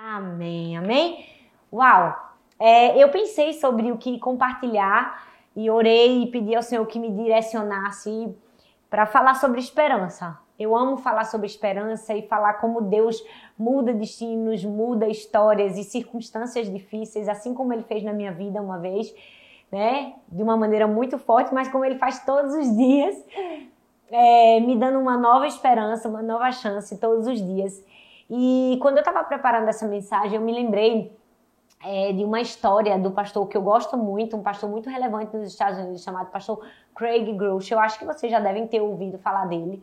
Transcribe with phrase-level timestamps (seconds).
[0.00, 1.26] Amém, amém?
[1.72, 2.16] Uau!
[2.56, 7.10] É, eu pensei sobre o que compartilhar e orei e pedi ao Senhor que me
[7.10, 8.32] direcionasse
[8.88, 10.38] para falar sobre esperança.
[10.56, 13.20] Eu amo falar sobre esperança e falar como Deus
[13.58, 18.78] muda destinos, muda histórias e circunstâncias difíceis, assim como Ele fez na minha vida uma
[18.78, 19.12] vez,
[19.70, 20.14] né?
[20.28, 23.16] De uma maneira muito forte, mas como Ele faz todos os dias,
[24.12, 27.84] é, me dando uma nova esperança, uma nova chance todos os dias.
[28.30, 31.16] E quando eu estava preparando essa mensagem, eu me lembrei
[31.84, 35.48] é, de uma história do pastor que eu gosto muito, um pastor muito relevante nos
[35.48, 37.78] Estados Unidos, chamado pastor Craig Groeschel.
[37.78, 39.82] Eu acho que vocês já devem ter ouvido falar dele.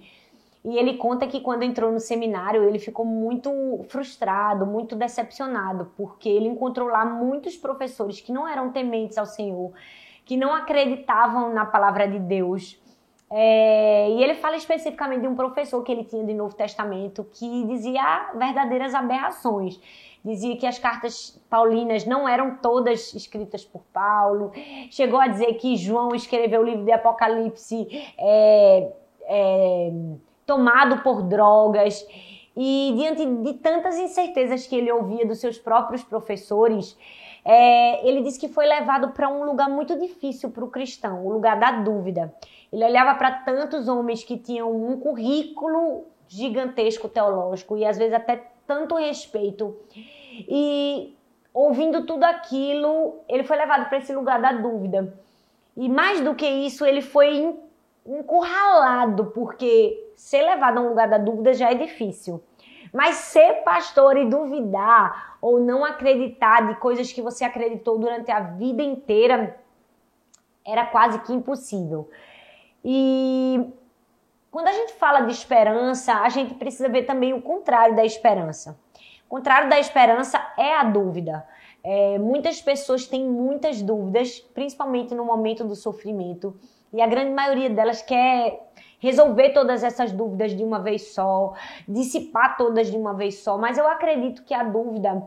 [0.63, 3.51] E ele conta que quando entrou no seminário, ele ficou muito
[3.87, 9.71] frustrado, muito decepcionado, porque ele encontrou lá muitos professores que não eram tementes ao Senhor,
[10.25, 12.81] que não acreditavam na palavra de Deus.
[13.29, 17.65] É, e ele fala especificamente de um professor que ele tinha de Novo Testamento que
[17.65, 19.79] dizia verdadeiras aberrações.
[20.23, 24.51] Dizia que as cartas paulinas não eram todas escritas por Paulo.
[24.89, 28.91] Chegou a dizer que João escreveu o livro de Apocalipse é,
[29.27, 29.91] é,
[30.45, 32.05] tomado por drogas.
[32.57, 36.97] E diante de tantas incertezas que ele ouvia dos seus próprios professores,
[37.43, 41.31] é, ele disse que foi levado para um lugar muito difícil para o cristão, o
[41.31, 42.33] lugar da dúvida.
[42.71, 48.51] Ele olhava para tantos homens que tinham um currículo gigantesco teológico e às vezes até
[48.67, 49.75] tanto respeito.
[50.47, 51.15] E
[51.53, 55.13] ouvindo tudo aquilo, ele foi levado para esse lugar da dúvida.
[55.77, 57.57] E mais do que isso, ele foi
[58.05, 62.41] encurralado, porque ser levado a um lugar da dúvida já é difícil.
[62.93, 68.39] Mas ser pastor e duvidar ou não acreditar de coisas que você acreditou durante a
[68.39, 69.59] vida inteira
[70.65, 72.09] era quase que impossível.
[72.87, 73.73] E
[74.51, 78.79] quando a gente fala de esperança, a gente precisa ver também o contrário da esperança.
[79.25, 81.43] O contrário da esperança é a dúvida.
[81.83, 86.55] É, muitas pessoas têm muitas dúvidas, principalmente no momento do sofrimento,
[86.93, 91.53] e a grande maioria delas quer resolver todas essas dúvidas de uma vez só,
[91.87, 93.57] dissipar todas de uma vez só.
[93.57, 95.23] Mas eu acredito que a dúvida,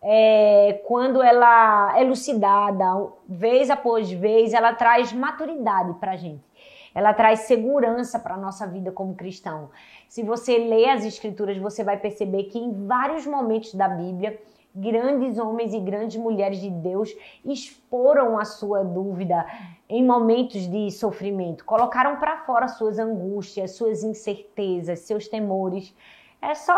[0.00, 2.84] é, quando ela é elucidada,
[3.28, 6.49] vez após vez, ela traz maturidade para a gente
[6.94, 9.70] ela traz segurança para a nossa vida como cristão.
[10.08, 14.40] Se você lê as escrituras, você vai perceber que em vários momentos da Bíblia,
[14.74, 17.14] grandes homens e grandes mulheres de Deus
[17.44, 19.46] exporam a sua dúvida
[19.88, 25.94] em momentos de sofrimento, colocaram para fora suas angústias, suas incertezas, seus temores.
[26.40, 26.76] É só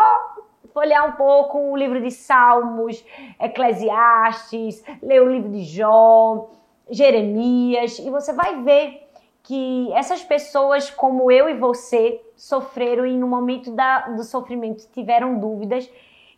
[0.73, 3.05] folhear um pouco o livro de Salmos,
[3.39, 6.49] Eclesiastes, ler o livro de Jó,
[6.89, 9.02] Jeremias, e você vai ver
[9.43, 15.37] que essas pessoas como eu e você sofreram e no momento da, do sofrimento tiveram
[15.37, 15.89] dúvidas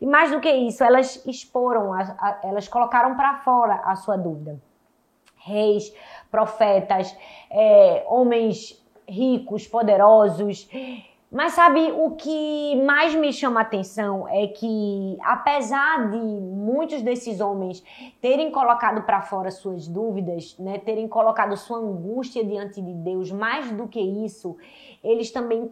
[0.02, 4.18] e mais do que isso elas exporam, a, a, elas colocaram para fora a sua
[4.18, 4.60] dúvida.
[5.38, 5.94] Reis,
[6.32, 7.16] profetas,
[7.52, 10.68] é, homens ricos, poderosos,
[11.35, 17.41] mas sabe o que mais me chama a atenção é que, apesar de muitos desses
[17.41, 17.84] homens
[18.22, 23.69] terem colocado para fora suas dúvidas, né, terem colocado sua angústia diante de Deus, mais
[23.69, 24.56] do que isso,
[25.03, 25.69] eles também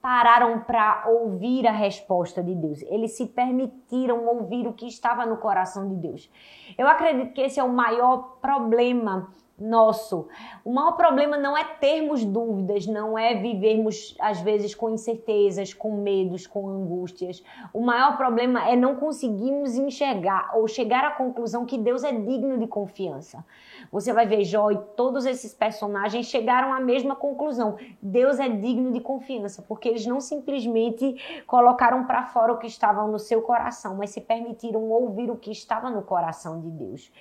[0.00, 2.80] pararam para ouvir a resposta de Deus.
[2.84, 6.30] Eles se permitiram ouvir o que estava no coração de Deus.
[6.78, 10.26] Eu acredito que esse é o maior problema nosso.
[10.64, 15.96] O maior problema não é termos dúvidas, não é vivermos às vezes com incertezas, com
[15.96, 17.42] medos, com angústias.
[17.72, 22.58] O maior problema é não conseguirmos enxergar ou chegar à conclusão que Deus é digno
[22.58, 23.44] de confiança.
[23.92, 27.76] Você vai ver Jó e todos esses personagens chegaram à mesma conclusão.
[28.02, 33.06] Deus é digno de confiança, porque eles não simplesmente colocaram para fora o que estava
[33.06, 37.12] no seu coração, mas se permitiram ouvir o que estava no coração de Deus.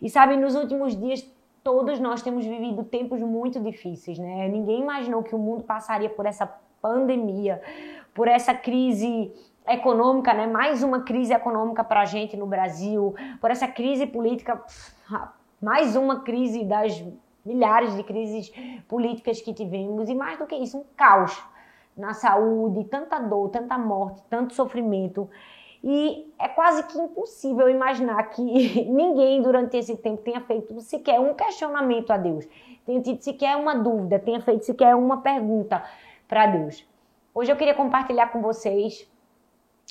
[0.00, 1.22] E sabe, nos últimos dias
[1.62, 4.48] todos nós temos vivido tempos muito difíceis, né?
[4.48, 6.46] Ninguém imaginou que o mundo passaria por essa
[6.80, 7.62] pandemia,
[8.14, 9.32] por essa crise
[9.66, 10.46] econômica, né?
[10.46, 14.60] Mais uma crise econômica para a gente no Brasil, por essa crise política,
[15.60, 17.02] mais uma crise das
[17.44, 18.52] milhares de crises
[18.88, 21.42] políticas que tivemos e mais do que isso, um caos
[21.96, 25.28] na saúde, tanta dor, tanta morte, tanto sofrimento.
[25.82, 28.42] E é quase que impossível imaginar que
[28.88, 32.46] ninguém durante esse tempo tenha feito sequer um questionamento a Deus,
[32.86, 35.82] tenha tido sequer uma dúvida, tenha feito sequer uma pergunta
[36.28, 36.86] para Deus.
[37.34, 39.10] Hoje eu queria compartilhar com vocês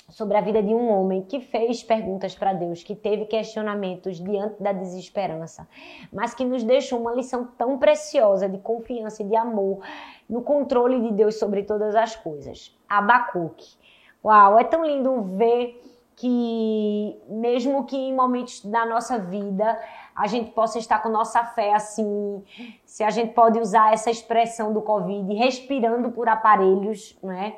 [0.08, 4.62] sobre a vida de um homem que fez perguntas para Deus, que teve questionamentos diante
[4.62, 5.66] da desesperança,
[6.12, 9.80] mas que nos deixou uma lição tão preciosa de confiança e de amor
[10.28, 12.76] no controle de Deus sobre todas as coisas.
[12.88, 13.76] Abacuque.
[14.24, 15.82] Uau, é tão lindo ver
[16.14, 19.78] que mesmo que em momentos da nossa vida
[20.14, 22.44] a gente possa estar com nossa fé assim,
[22.84, 27.56] se a gente pode usar essa expressão do Covid, respirando por aparelhos, né?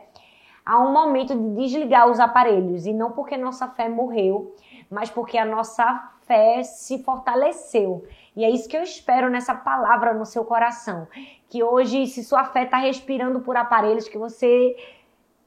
[0.65, 4.55] Há um momento de desligar os aparelhos e não porque nossa fé morreu,
[4.91, 8.07] mas porque a nossa fé se fortaleceu.
[8.35, 11.07] E é isso que eu espero nessa palavra no seu coração.
[11.51, 14.75] Que hoje, se sua fé está respirando por aparelhos, que você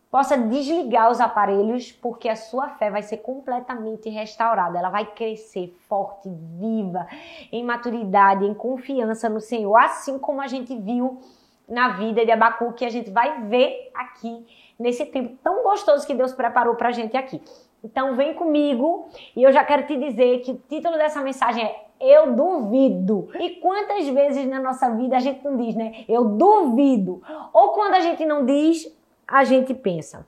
[0.09, 4.77] possa desligar os aparelhos, porque a sua fé vai ser completamente restaurada.
[4.77, 7.07] Ela vai crescer forte, viva,
[7.51, 11.19] em maturidade, em confiança no Senhor, assim como a gente viu
[11.67, 14.45] na vida de Abacu, que a gente vai ver aqui
[14.79, 17.41] nesse tempo tão gostoso que Deus preparou para a gente aqui.
[17.83, 21.87] Então vem comigo e eu já quero te dizer que o título dessa mensagem é
[21.99, 23.29] Eu duvido.
[23.39, 26.05] E quantas vezes na nossa vida a gente não diz, né?
[26.07, 27.21] Eu duvido.
[27.53, 28.85] Ou quando a gente não diz,
[29.27, 30.25] a gente pensa.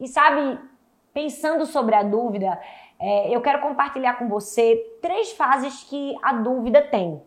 [0.00, 0.58] E sabe,
[1.12, 2.58] pensando sobre a dúvida,
[2.98, 7.22] é, eu quero compartilhar com você três fases que a dúvida tem.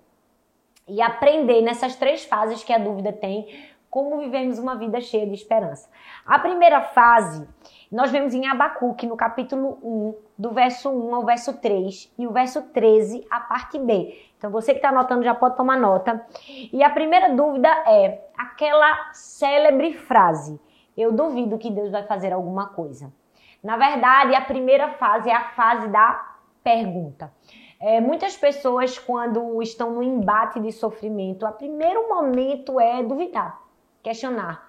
[0.87, 3.47] E aprender nessas três fases que a dúvida tem,
[3.89, 5.89] como vivemos uma vida cheia de esperança.
[6.25, 7.47] A primeira fase,
[7.89, 12.31] nós vemos em Abacuque, no capítulo 1, do verso 1 ao verso 3, e o
[12.31, 14.19] verso 13, a parte B.
[14.37, 16.25] Então, você que está anotando já pode tomar nota.
[16.73, 20.59] E a primeira dúvida é aquela célebre frase:
[20.97, 23.11] eu duvido que Deus vai fazer alguma coisa.
[23.63, 27.31] Na verdade, a primeira fase é a fase da pergunta.
[27.79, 33.61] É, muitas pessoas, quando estão no embate de sofrimento, o primeiro momento é duvidar,
[34.01, 34.65] questionar,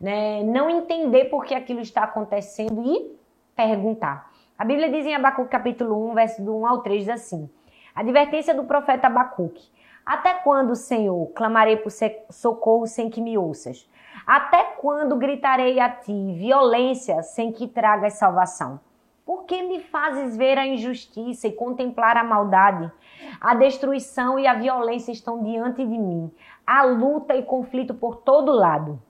[0.00, 0.42] né?
[0.42, 3.18] não entender por que aquilo está acontecendo e
[3.56, 4.30] perguntar.
[4.58, 7.50] A Bíblia diz em Abacuque capítulo 1, verso do 1 ao 3, diz assim,
[7.94, 9.70] advertência do profeta Abacuque,
[10.04, 11.90] até quando, Senhor, clamarei por
[12.30, 13.88] socorro sem que me ouças?
[14.32, 18.78] Até quando gritarei a ti violência sem que tragas salvação?
[19.26, 22.92] Por que me fazes ver a injustiça e contemplar a maldade?
[23.40, 26.30] A destruição e a violência estão diante de mim.
[26.64, 29.02] Há luta e conflito por todo lado.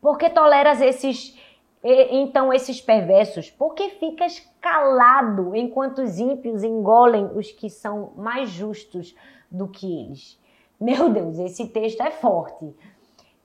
[0.00, 1.38] Por que toleras esses
[1.84, 3.50] então esses perversos?
[3.50, 9.14] Por que ficas calado enquanto os ímpios engolem os que são mais justos
[9.50, 10.40] do que eles?
[10.80, 12.74] Meu Deus, esse texto é forte.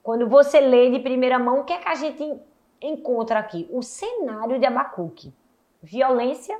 [0.03, 2.39] Quando você lê de primeira mão, o que é que a gente
[2.81, 3.67] encontra aqui?
[3.71, 5.33] O cenário de Abacuque:
[5.81, 6.59] violência,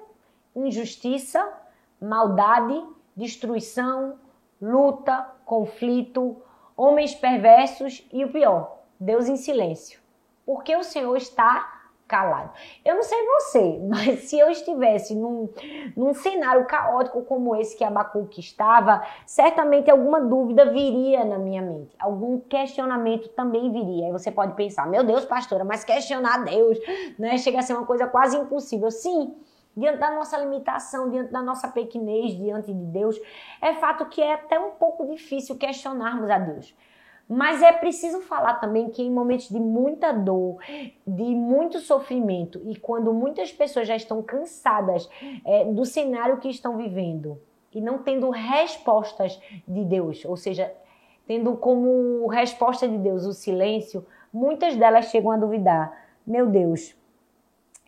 [0.56, 1.52] injustiça,
[2.00, 2.84] maldade,
[3.16, 4.20] destruição,
[4.62, 6.42] luta, conflito,
[6.78, 10.00] homens perversos e o pior, Deus em silêncio.
[10.46, 11.81] Porque o Senhor está
[12.12, 12.52] calado.
[12.84, 15.50] Eu não sei você, mas se eu estivesse num,
[15.96, 21.96] num cenário caótico como esse que Abacuque estava, certamente alguma dúvida viria na minha mente,
[21.98, 24.08] algum questionamento também viria.
[24.08, 26.78] Aí você pode pensar, meu Deus, pastora, mas questionar Deus,
[27.18, 27.38] né?
[27.38, 28.92] Chega a ser uma coisa quase impossível.
[28.92, 29.34] Sim,
[29.76, 33.18] diante da nossa limitação, diante da nossa pequenez diante de Deus,
[33.62, 36.76] é fato que é até um pouco difícil questionarmos a Deus.
[37.28, 40.58] Mas é preciso falar também que em momentos de muita dor,
[41.08, 45.10] de muito sofrimento e quando muitas pessoas já estão cansadas
[45.46, 47.40] é, do cenário que estão vivendo
[47.74, 50.74] e não tendo respostas de Deus, ou seja,
[51.26, 55.98] tendo como resposta de Deus o silêncio, muitas delas chegam a duvidar:
[56.28, 56.94] meu Deus,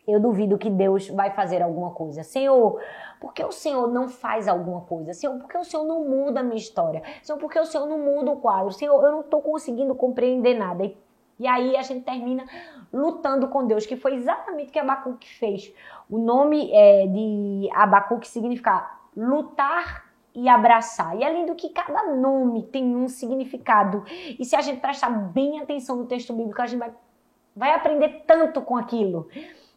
[0.08, 2.24] eu duvido que Deus vai fazer alguma coisa.
[2.24, 2.80] Senhor,
[3.24, 5.14] por que o Senhor não faz alguma coisa?
[5.14, 7.02] Senhor, por que o Senhor não muda a minha história?
[7.22, 8.74] Senhor, por que o Senhor não muda o quadro?
[8.74, 10.84] Senhor, eu não estou conseguindo compreender nada.
[10.84, 10.98] E,
[11.40, 12.44] e aí a gente termina
[12.92, 15.74] lutando com Deus, que foi exatamente o que Abacuque fez.
[16.10, 20.04] O nome é, de Abacuque significa lutar
[20.36, 21.18] e abraçar.
[21.18, 24.04] E além do que cada nome tem um significado.
[24.38, 26.92] E se a gente prestar bem atenção no texto bíblico, a gente vai,
[27.56, 29.30] vai aprender tanto com aquilo.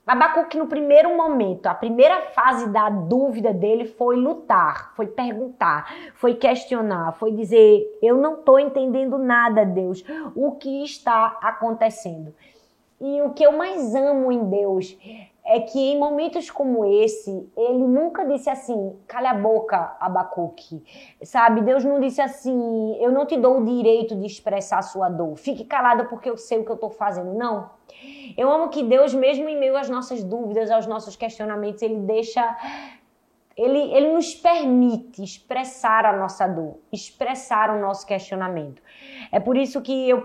[0.07, 6.35] Abacuque, no primeiro momento, a primeira fase da dúvida dele foi lutar, foi perguntar, foi
[6.37, 10.05] questionar, foi dizer: Eu não estou entendendo nada, Deus,
[10.37, 12.33] o que está acontecendo.
[13.01, 14.97] E o que eu mais amo em Deus
[15.49, 20.83] é que em momentos como esse, ele nunca disse assim, cala a boca, Abacuque.
[21.23, 25.09] Sabe, Deus não disse assim, eu não te dou o direito de expressar a sua
[25.09, 25.37] dor.
[25.37, 27.33] Fique calada porque eu sei o que eu estou fazendo.
[27.33, 27.71] Não.
[28.37, 32.43] Eu amo que Deus, mesmo em meio às nossas dúvidas, aos nossos questionamentos, ele deixa
[33.57, 38.83] ele, ele nos permite expressar a nossa dor, expressar o nosso questionamento.
[39.33, 40.21] É por isso que eu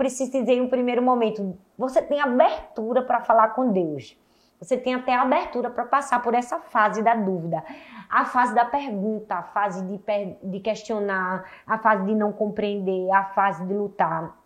[0.47, 4.19] em um primeiro momento: você tem abertura para falar com Deus.
[4.61, 7.63] Você tem até abertura para passar por essa fase da dúvida,
[8.07, 9.99] a fase da pergunta, a fase de,
[10.43, 14.37] de questionar, a fase de não compreender, a fase de lutar.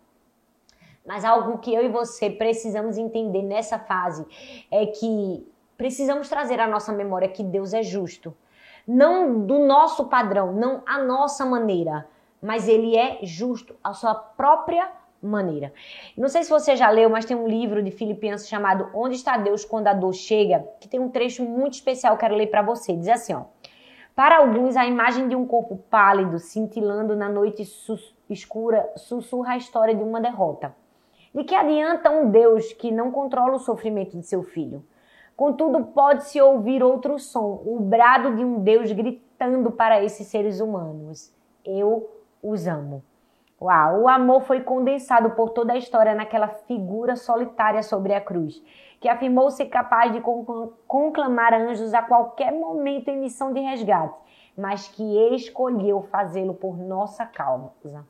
[1.04, 4.26] Mas algo que eu e você precisamos entender nessa fase
[4.70, 5.46] é que
[5.76, 8.34] precisamos trazer à nossa memória que Deus é justo.
[8.88, 12.08] Não do nosso padrão, não a nossa maneira,
[12.40, 15.05] mas ele é justo a sua própria maneira.
[16.16, 19.36] Não sei se você já leu, mas tem um livro de Filipenses chamado Onde está
[19.36, 22.96] Deus quando a dor chega, que tem um trecho muito especial, quero ler para você.
[22.96, 23.44] Diz assim, ó:
[24.14, 27.62] Para alguns a imagem de um corpo pálido cintilando na noite
[28.30, 30.74] escura sussurra a história de uma derrota.
[31.34, 34.82] De que adianta um Deus que não controla o sofrimento de seu filho?
[35.36, 41.30] Contudo, pode-se ouvir outro som, o brado de um Deus gritando para esses seres humanos:
[41.62, 42.10] Eu
[42.42, 43.04] os amo.
[43.60, 48.62] Uau, o amor foi condensado por toda a história naquela figura solitária sobre a cruz,
[49.00, 50.20] que afirmou ser capaz de
[50.86, 54.14] conclamar anjos a qualquer momento em missão de resgate,
[54.56, 58.04] mas que escolheu fazê-lo por nossa causa.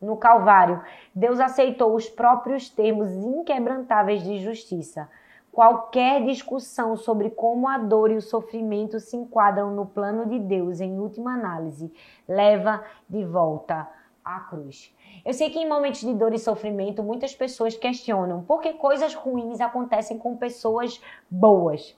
[0.00, 0.82] No Calvário,
[1.14, 5.08] Deus aceitou os próprios termos inquebrantáveis de justiça
[5.52, 10.80] Qualquer discussão sobre como a dor e o sofrimento se enquadram no plano de Deus,
[10.80, 11.92] em última análise,
[12.26, 13.86] leva de volta
[14.24, 14.94] à cruz.
[15.24, 19.14] Eu sei que em momentos de dor e sofrimento, muitas pessoas questionam por que coisas
[19.14, 21.00] ruins acontecem com pessoas
[21.30, 21.96] boas.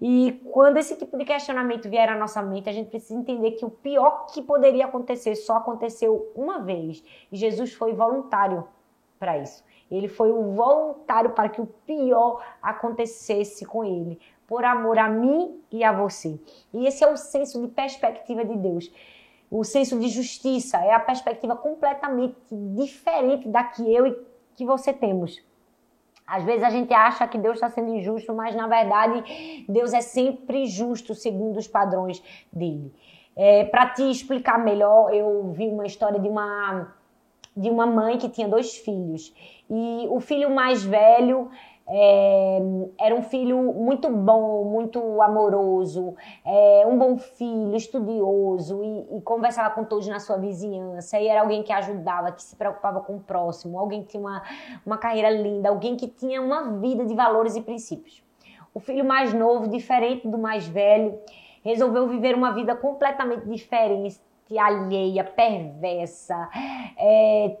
[0.00, 3.66] E quando esse tipo de questionamento vier à nossa mente, a gente precisa entender que
[3.66, 7.04] o pior que poderia acontecer só aconteceu uma vez.
[7.30, 8.66] E Jesus foi voluntário
[9.18, 9.62] para isso.
[9.90, 15.60] Ele foi o voluntário para que o pior acontecesse com ele, por amor a mim
[15.70, 16.40] e a você.
[16.72, 18.90] E esse é o senso de perspectiva de Deus.
[19.50, 24.16] O senso de justiça é a perspectiva completamente diferente da que eu e
[24.54, 25.42] que você temos.
[26.26, 30.00] Às vezes a gente acha que Deus está sendo injusto, mas na verdade Deus é
[30.00, 32.94] sempre justo segundo os padrões dele.
[33.34, 36.94] É, Para te explicar melhor, eu vi uma história de uma
[37.56, 39.34] de uma mãe que tinha dois filhos.
[39.68, 41.50] E o filho mais velho
[41.92, 42.60] é,
[43.00, 49.74] era um filho muito bom, muito amoroso, é, um bom filho, estudioso e, e, conversava
[49.74, 51.18] com todos na sua vizinhança.
[51.18, 54.42] E era alguém que ajudava, que se preocupava com o próximo, alguém que tinha uma,
[54.86, 58.22] uma carreira linda, alguém que tinha uma vida de valores e princípios.
[58.72, 61.18] O filho mais novo, diferente do mais velho,
[61.64, 64.20] resolveu viver uma vida completamente diferente,
[64.56, 66.48] alheia, perversa,
[66.96, 67.56] é,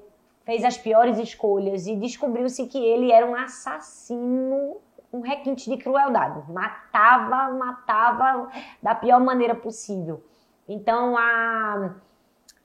[0.50, 4.78] fez as piores escolhas e descobriu-se que ele era um assassino,
[5.12, 6.42] um requinte de crueldade.
[6.50, 8.50] Matava, matava
[8.82, 10.20] da pior maneira possível.
[10.68, 11.94] Então a,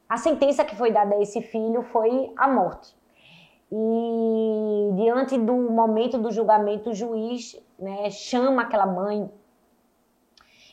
[0.10, 2.98] a sentença que foi dada a esse filho foi a morte.
[3.72, 9.30] E diante do momento do julgamento, o juiz né, chama aquela mãe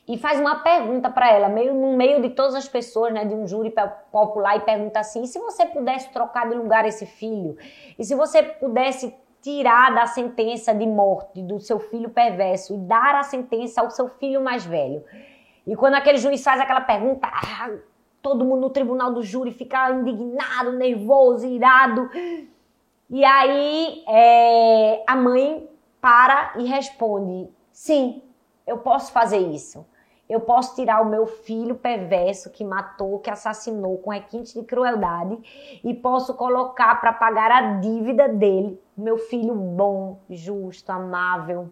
[0.06, 3.34] e faz uma pergunta para ela, meio no meio de todas as pessoas, né, de
[3.34, 3.72] um júri
[4.10, 7.56] popular, e pergunta assim: e se você pudesse trocar de lugar esse filho?
[7.98, 13.14] E se você pudesse tirar da sentença de morte do seu filho perverso e dar
[13.14, 15.04] a sentença ao seu filho mais velho?
[15.64, 17.70] E quando aquele juiz faz aquela pergunta, ah,
[18.20, 22.10] todo mundo no tribunal do júri fica indignado, nervoso, irado.
[23.08, 25.68] E aí é, a mãe
[26.00, 28.20] para e responde: sim,
[28.66, 29.86] eu posso fazer isso.
[30.32, 35.36] Eu posso tirar o meu filho perverso que matou, que assassinou com requinte de crueldade
[35.84, 41.68] e posso colocar para pagar a dívida dele, meu filho bom, justo, amável.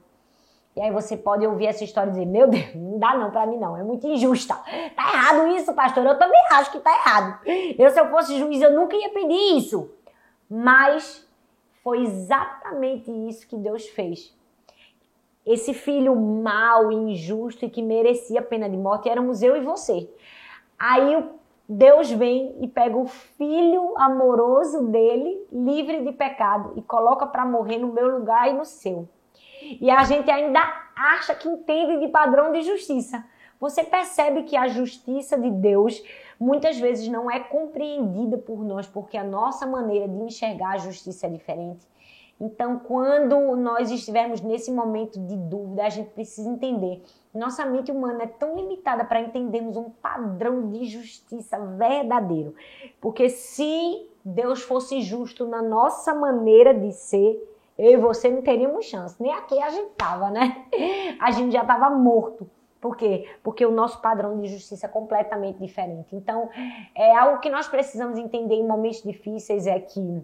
[0.77, 3.47] E aí você pode ouvir essa história e dizer: "Meu Deus, não dá não para
[3.47, 4.55] mim não, é muito injusta".
[4.95, 6.05] Tá errado isso, pastor.
[6.05, 7.41] Eu também acho que tá errado.
[7.79, 9.91] Eu se eu fosse juiz, eu nunca ia pedir isso.
[10.51, 11.27] Mas
[11.83, 14.39] foi exatamente isso que Deus fez
[15.47, 20.09] esse filho mau, injusto e que merecia a pena de morte éramos eu e você.
[20.79, 21.25] Aí
[21.69, 27.79] Deus vem e pega o filho amoroso dele, livre de pecado, e coloca para morrer
[27.79, 29.09] no meu lugar e no seu.
[29.63, 30.61] E a gente ainda
[30.97, 33.25] acha que entende de padrão de justiça.
[33.61, 36.03] Você percebe que a justiça de Deus
[36.41, 41.27] muitas vezes não é compreendida por nós, porque a nossa maneira de enxergar a justiça
[41.27, 41.87] é diferente.
[42.41, 47.03] Então, quando nós estivermos nesse momento de dúvida, a gente precisa entender.
[47.35, 52.55] Nossa mente humana é tão limitada para entendermos um padrão de justiça verdadeiro.
[52.99, 57.47] Porque se Deus fosse justo na nossa maneira de ser,
[57.79, 59.23] eu e você não teríamos chance.
[59.23, 60.65] Nem aqui a gente tava, né?
[61.21, 62.49] A gente já estava morto.
[62.81, 63.29] Por quê?
[63.43, 66.17] Porque o nosso padrão de justiça é completamente diferente.
[66.17, 66.49] Então,
[66.95, 70.23] é algo que nós precisamos entender em momentos difíceis é que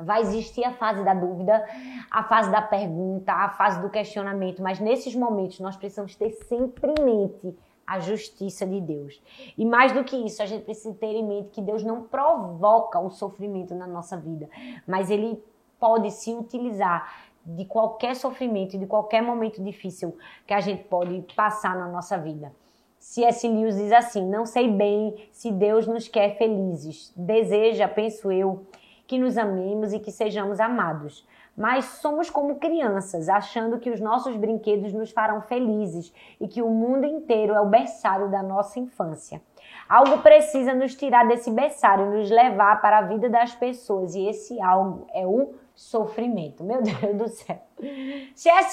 [0.00, 1.64] Vai existir a fase da dúvida,
[2.10, 6.94] a fase da pergunta, a fase do questionamento, mas nesses momentos nós precisamos ter sempre
[6.98, 9.20] em mente a justiça de Deus.
[9.56, 13.00] E mais do que isso, a gente precisa ter em mente que Deus não provoca
[13.00, 14.48] o sofrimento na nossa vida,
[14.86, 15.42] mas ele
[15.80, 21.74] pode se utilizar de qualquer sofrimento, de qualquer momento difícil que a gente pode passar
[21.76, 22.52] na nossa vida.
[22.98, 23.48] C.S.
[23.48, 27.12] Lewis diz assim: Não sei bem se Deus nos quer felizes.
[27.16, 28.66] Deseja, penso eu,
[29.08, 31.26] que nos amemos e que sejamos amados.
[31.56, 36.68] Mas somos como crianças, achando que os nossos brinquedos nos farão felizes e que o
[36.68, 39.42] mundo inteiro é o berçário da nossa infância.
[39.88, 44.60] Algo precisa nos tirar desse berçário, nos levar para a vida das pessoas, e esse
[44.60, 46.62] algo é o sofrimento.
[46.62, 47.58] Meu Deus do céu.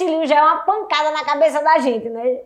[0.04, 2.42] Lewis já é uma pancada na cabeça da gente, né?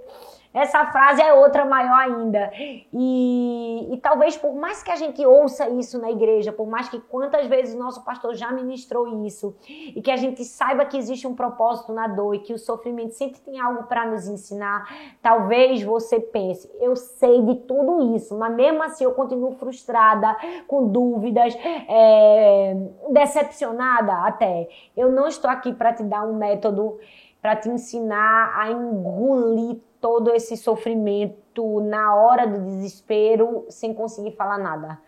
[0.52, 2.52] Essa frase é outra maior ainda.
[2.92, 7.00] E, e, talvez por mais que a gente ouça isso na igreja, por mais que
[7.00, 11.28] quantas vezes o nosso pastor já ministrou isso, e que a gente saiba que existe
[11.28, 14.88] um propósito na dor e que o sofrimento sempre tem algo para nos ensinar,
[15.22, 20.36] talvez você pense, eu sei de tudo isso, mas mesmo assim eu continuo frustrada,
[20.68, 21.56] com dúvidas,
[21.88, 22.76] é,
[23.10, 24.68] decepcionada até.
[24.98, 26.98] Eu não estou aqui para te dar um método
[27.42, 34.58] para te ensinar a engolir todo esse sofrimento na hora do desespero sem conseguir falar
[34.58, 35.00] nada.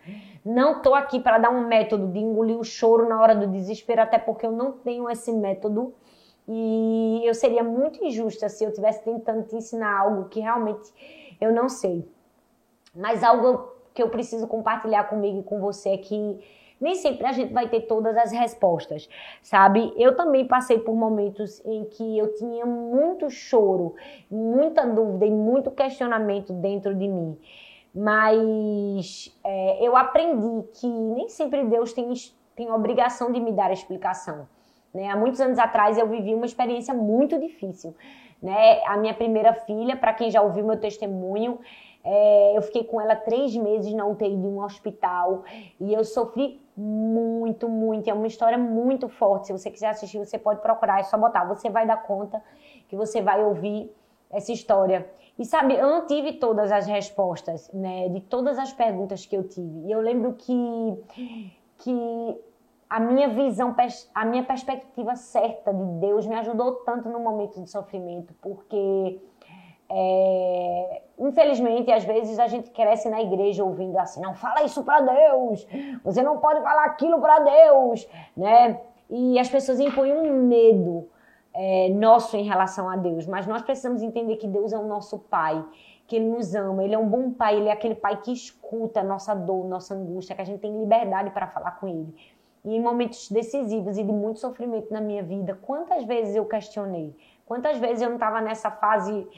[0.44, 4.02] Não tô aqui para dar um método de engolir o choro na hora do desespero,
[4.02, 5.94] até porque eu não tenho esse método.
[6.46, 10.92] E eu seria muito injusta se eu estivesse tentando te ensinar algo que realmente
[11.40, 12.06] eu não sei.
[12.94, 16.40] Mas algo que eu preciso compartilhar comigo e com você é que
[16.82, 19.08] nem sempre a gente vai ter todas as respostas,
[19.40, 19.94] sabe?
[19.96, 23.94] Eu também passei por momentos em que eu tinha muito choro,
[24.28, 27.38] muita dúvida e muito questionamento dentro de mim.
[27.94, 32.12] Mas é, eu aprendi que nem sempre Deus tem,
[32.56, 34.48] tem obrigação de me dar a explicação.
[34.92, 35.08] Né?
[35.08, 37.94] Há muitos anos atrás eu vivi uma experiência muito difícil.
[38.42, 38.84] Né?
[38.86, 41.60] A minha primeira filha, para quem já ouviu meu testemunho,
[42.04, 45.44] é, eu fiquei com ela três meses na UTI de um hospital
[45.80, 48.08] e eu sofri muito, muito.
[48.08, 49.48] É uma história muito forte.
[49.48, 51.44] Se você quiser assistir, você pode procurar, é só botar.
[51.44, 52.42] Você vai dar conta
[52.88, 53.94] que você vai ouvir
[54.30, 55.08] essa história.
[55.38, 59.46] E sabe, eu não tive todas as respostas, né, de todas as perguntas que eu
[59.46, 59.86] tive.
[59.86, 60.54] E eu lembro que
[61.78, 62.40] que
[62.88, 63.74] a minha visão,
[64.14, 69.20] a minha perspectiva certa de Deus me ajudou tanto no momento de sofrimento, porque
[69.94, 75.00] é, infelizmente, às vezes a gente cresce na igreja ouvindo assim: não fala isso para
[75.02, 75.66] Deus,
[76.02, 78.80] você não pode falar aquilo para Deus, né?
[79.10, 81.10] E as pessoas impõem um medo
[81.52, 85.18] é, nosso em relação a Deus, mas nós precisamos entender que Deus é o nosso
[85.18, 85.62] Pai,
[86.06, 89.00] que Ele nos ama, Ele é um bom Pai, Ele é aquele Pai que escuta
[89.00, 92.14] a nossa dor, nossa angústia, que a gente tem liberdade para falar com Ele.
[92.64, 97.14] E em momentos decisivos e de muito sofrimento na minha vida, quantas vezes eu questionei?
[97.44, 99.28] Quantas vezes eu não estava nessa fase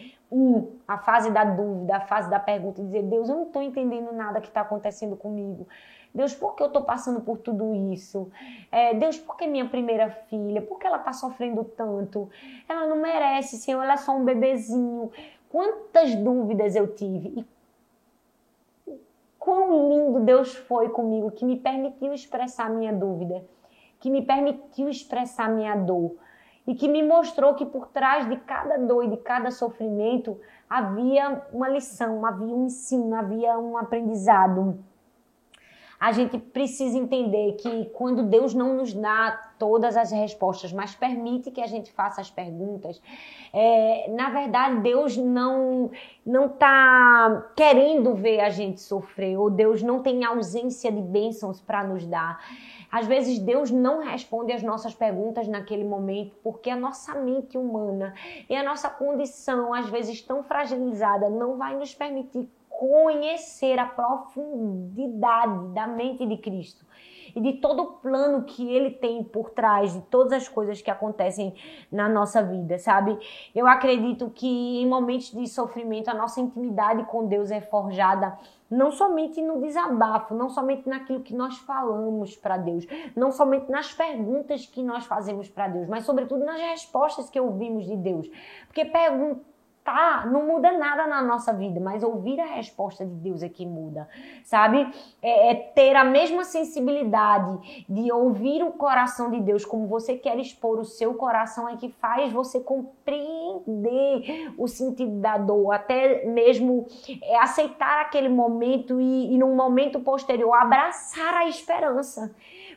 [0.86, 4.40] a fase da dúvida, a fase da pergunta, dizer, Deus, eu não estou entendendo nada
[4.40, 5.66] que está acontecendo comigo.
[6.14, 8.30] Deus, por que eu estou passando por tudo isso?
[8.70, 10.62] É, Deus, por que minha primeira filha?
[10.62, 12.28] Por que ela está sofrendo tanto?
[12.68, 15.10] Ela não merece, Senhor, ela é só um bebezinho.
[15.48, 17.46] Quantas dúvidas eu tive
[18.86, 19.00] e
[19.38, 23.44] quão lindo Deus foi comigo, que me permitiu expressar minha dúvida,
[24.00, 26.16] que me permitiu expressar minha dor
[26.66, 31.42] e que me mostrou que por trás de cada dor e de cada sofrimento havia
[31.52, 34.78] uma lição, havia um ensino, havia um aprendizado.
[36.00, 41.50] A gente precisa entender que quando Deus não nos dá todas as respostas, mas permite
[41.50, 43.00] que a gente faça as perguntas,
[43.52, 45.90] é, na verdade Deus não
[46.26, 51.84] não está querendo ver a gente sofrer, ou Deus não tem ausência de bênçãos para
[51.84, 52.38] nos dar.
[52.94, 58.14] Às vezes Deus não responde às nossas perguntas naquele momento porque a nossa mente humana
[58.48, 65.74] e a nossa condição, às vezes tão fragilizada, não vai nos permitir conhecer a profundidade
[65.74, 66.86] da mente de Cristo
[67.34, 70.88] e de todo o plano que ele tem por trás de todas as coisas que
[70.88, 71.52] acontecem
[71.90, 73.18] na nossa vida, sabe?
[73.52, 74.46] Eu acredito que
[74.80, 78.38] em momentos de sofrimento a nossa intimidade com Deus é forjada
[78.74, 83.92] não somente no desabafo, não somente naquilo que nós falamos para Deus, não somente nas
[83.92, 88.28] perguntas que nós fazemos para Deus, mas sobretudo nas respostas que ouvimos de Deus.
[88.66, 89.53] Porque perguntar
[89.84, 93.66] tá, não muda nada na nossa vida, mas ouvir a resposta de Deus é que
[93.66, 94.08] muda,
[94.42, 94.90] sabe?
[95.20, 100.38] É, é, ter a mesma sensibilidade de ouvir o coração de Deus como você quer
[100.38, 106.86] expor o seu coração é que faz você compreender o sentido da dor, até mesmo
[107.22, 112.34] é, aceitar aquele momento e, e num momento posterior abraçar a esperança.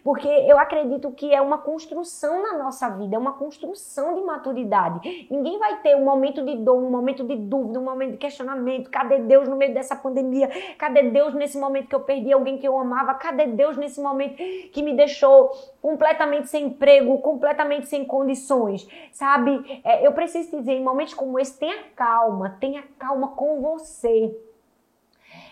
[0.07, 5.27] Porque eu acredito que é uma construção na nossa vida, é uma construção de maturidade.
[5.29, 8.89] Ninguém vai ter um momento de dor, um momento de dúvida, um momento de questionamento.
[8.89, 10.49] Cadê Deus no meio dessa pandemia?
[10.77, 13.15] Cadê Deus nesse momento que eu perdi alguém que eu amava?
[13.15, 18.87] Cadê Deus nesse momento que me deixou completamente sem emprego, completamente sem condições?
[19.11, 19.81] Sabe?
[19.83, 24.33] É, eu preciso dizer, em momentos como esse, tenha calma, tenha calma com você.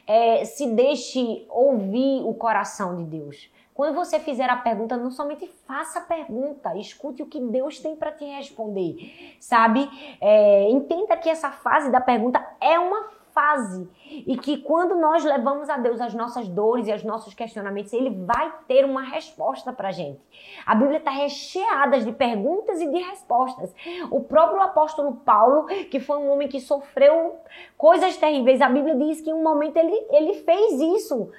[0.08, 3.54] É, se deixe ouvir o coração de Deus.
[3.76, 7.94] Quando você fizer a pergunta, não somente faça a pergunta, escute o que Deus tem
[7.94, 9.90] para te responder, sabe?
[10.22, 13.86] É, entenda que essa fase da pergunta é uma fase
[14.26, 18.12] e que quando nós levamos a Deus as nossas dores e os nossos questionamentos, Ele
[18.12, 20.22] vai ter uma resposta para gente.
[20.66, 23.76] A Bíblia está recheada de perguntas e de respostas.
[24.10, 27.36] O próprio apóstolo Paulo, que foi um homem que sofreu
[27.78, 31.30] coisas terríveis, a Bíblia diz que em um momento ele, ele fez isso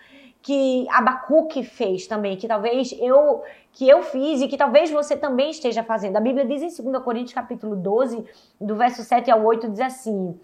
[0.46, 5.50] que Abacuque fez também, que talvez eu que eu fiz e que talvez você também
[5.50, 6.16] esteja fazendo.
[6.16, 8.24] A Bíblia diz em 2 Coríntios capítulo 12,
[8.60, 10.38] do verso 7 ao 8, diz assim: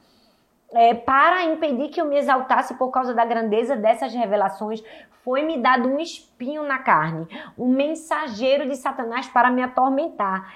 [0.72, 4.82] é, para impedir que eu me exaltasse por causa da grandeza dessas revelações,
[5.22, 10.52] foi-me dado um espinho na carne, um mensageiro de Satanás para me atormentar.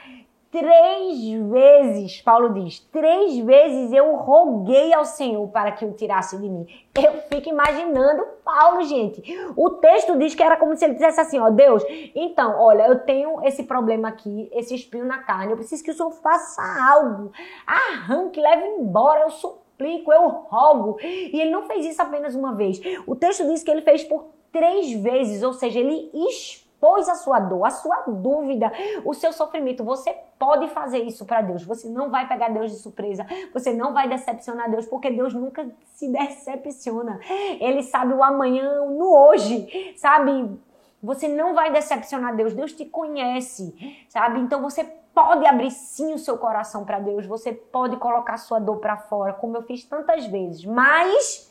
[0.58, 6.48] Três vezes, Paulo diz, três vezes eu roguei ao Senhor para que o tirasse de
[6.48, 6.66] mim.
[6.94, 9.22] Eu fico imaginando Paulo, gente.
[9.54, 11.82] O texto diz que era como se ele dissesse assim: Ó, Deus,
[12.14, 15.94] então, olha, eu tenho esse problema aqui, esse espinho na carne, eu preciso que o
[15.94, 17.32] Senhor faça algo.
[17.66, 20.96] Arranque, leve embora, eu suplico, eu rogo.
[21.02, 22.80] E ele não fez isso apenas uma vez.
[23.06, 27.14] O texto diz que ele fez por três vezes, ou seja, ele expôs expôs a
[27.14, 28.70] sua dor, a sua dúvida,
[29.04, 29.82] o seu sofrimento.
[29.82, 31.64] Você pode fazer isso para Deus.
[31.64, 33.26] Você não vai pegar Deus de surpresa.
[33.52, 37.18] Você não vai decepcionar Deus, porque Deus nunca se decepciona.
[37.60, 40.58] Ele sabe o amanhã, no hoje, sabe?
[41.02, 42.52] Você não vai decepcionar Deus.
[42.52, 43.74] Deus te conhece,
[44.08, 44.40] sabe?
[44.40, 44.84] Então você
[45.14, 47.26] pode abrir sim o seu coração para Deus.
[47.26, 50.64] Você pode colocar sua dor para fora, como eu fiz tantas vezes.
[50.64, 51.45] Mas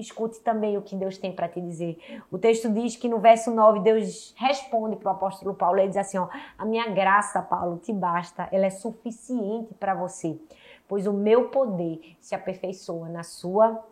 [0.00, 1.98] escute também o que Deus tem para te dizer.
[2.30, 5.96] O texto diz que no verso 9 Deus responde para o apóstolo Paulo, ele diz
[5.96, 10.38] assim, ó, a minha graça, Paulo, te basta, ela é suficiente para você,
[10.86, 13.84] pois o meu poder se aperfeiçoa na sua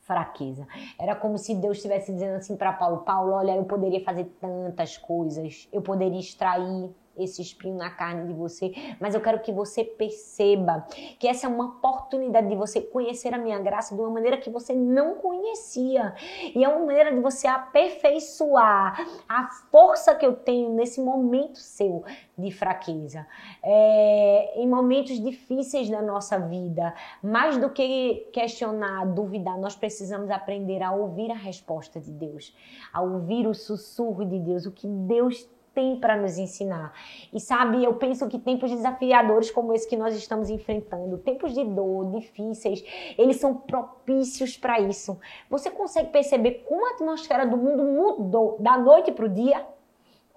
[0.00, 0.66] fraqueza.
[0.98, 4.98] Era como se Deus estivesse dizendo assim para Paulo, Paulo, olha, eu poderia fazer tantas
[4.98, 6.90] coisas, eu poderia extrair
[7.22, 10.86] esse espinho na carne de você, mas eu quero que você perceba
[11.18, 14.50] que essa é uma oportunidade de você conhecer a minha graça de uma maneira que
[14.50, 16.14] você não conhecia.
[16.54, 22.04] E é uma maneira de você aperfeiçoar a força que eu tenho nesse momento seu
[22.40, 23.26] de fraqueza.
[23.62, 30.82] É, em momentos difíceis da nossa vida, mais do que questionar, duvidar, nós precisamos aprender
[30.82, 32.54] a ouvir a resposta de Deus,
[32.92, 36.92] a ouvir o sussurro de Deus, o que Deus tem para nos ensinar.
[37.32, 41.64] E sabe, eu penso que tempos desafiadores como esse que nós estamos enfrentando, tempos de
[41.64, 42.84] dor, difíceis,
[43.16, 45.18] eles são propícios para isso.
[45.48, 49.64] Você consegue perceber como a atmosfera do mundo mudou da noite para o dia?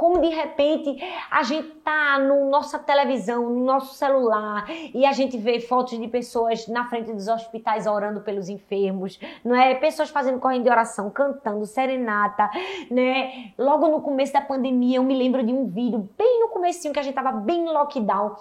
[0.04, 5.38] Como de repente a gente tá no nossa televisão, no nosso celular e a gente
[5.38, 9.74] vê fotos de pessoas na frente dos hospitais orando pelos enfermos, não é?
[9.76, 12.50] Pessoas fazendo corrente de oração, cantando serenata,
[12.92, 13.54] né?
[13.58, 17.00] Logo no começo da pandemia, eu me lembro de um vídeo bem no comecinho que
[17.00, 18.36] a gente tava bem lockdown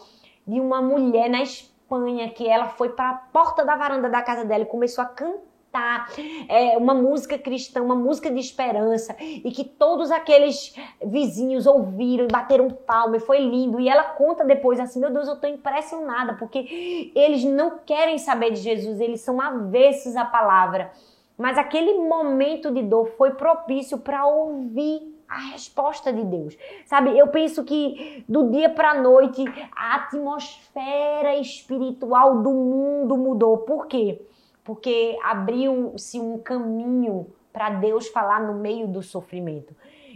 [0.44, 4.44] de uma mulher na Espanha que ela foi para a porta da varanda da casa
[4.44, 6.10] dela e começou a cantar cantar
[6.48, 12.28] é, uma música cristã, uma música de esperança, e que todos aqueles vizinhos ouviram e
[12.28, 13.80] bateram palma, e foi lindo.
[13.80, 18.50] E ela conta depois assim: Meu Deus, eu estou impressionada, porque eles não querem saber
[18.52, 20.92] de Jesus, eles são avessos à palavra.
[21.38, 26.56] Mas aquele momento de dor foi propício para ouvir a resposta de Deus.
[26.84, 29.42] Sabe, eu penso que do dia para a noite
[29.74, 33.58] a atmosfera espiritual do mundo mudou.
[33.58, 34.20] Por quê?
[34.64, 39.74] Porque abriu-se um caminho para Deus falar no meio do sofrimento.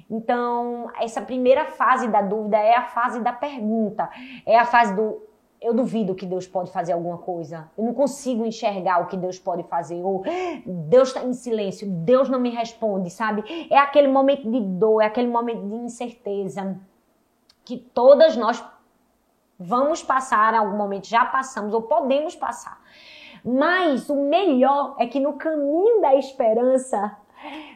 [0.08, 4.08] Então, essa primeira fase da dúvida é a fase da pergunta,
[4.44, 5.26] é a fase do
[5.60, 7.70] eu duvido que Deus pode fazer alguma coisa.
[7.76, 10.00] Eu não consigo enxergar o que Deus pode fazer.
[10.02, 10.22] Ou
[10.64, 13.42] Deus está em silêncio, Deus não me responde, sabe?
[13.70, 16.78] É aquele momento de dor, é aquele momento de incerteza
[17.64, 18.62] que todas nós
[19.58, 22.80] vamos passar em algum momento, já passamos ou podemos passar.
[23.46, 27.16] Mas o melhor é que no caminho da esperança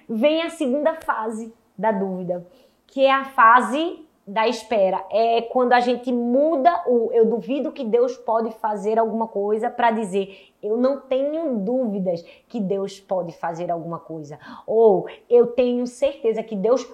[0.08, 2.44] vem a segunda fase da dúvida,
[2.88, 5.04] que é a fase da espera.
[5.10, 9.92] É quando a gente muda o eu duvido que Deus pode fazer alguma coisa para
[9.92, 14.40] dizer eu não tenho dúvidas que Deus pode fazer alguma coisa.
[14.66, 16.84] Ou eu tenho certeza que Deus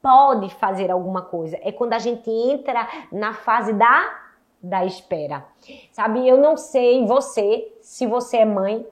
[0.00, 1.58] pode fazer alguma coisa.
[1.62, 4.27] É quando a gente entra na fase da
[4.62, 5.46] da espera.
[5.92, 8.86] Sabe, eu não sei você, se você é mãe,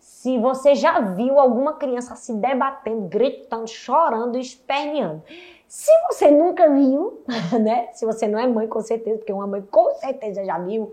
[0.00, 5.22] se você já viu alguma criança se debatendo, gritando, chorando, esperneando.
[5.66, 7.24] Se você nunca viu,
[7.60, 7.88] né?
[7.92, 10.90] Se você não é mãe, com certeza, porque uma mãe com certeza já viu,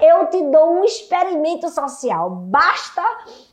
[0.00, 2.30] eu te dou um experimento social.
[2.30, 3.02] Basta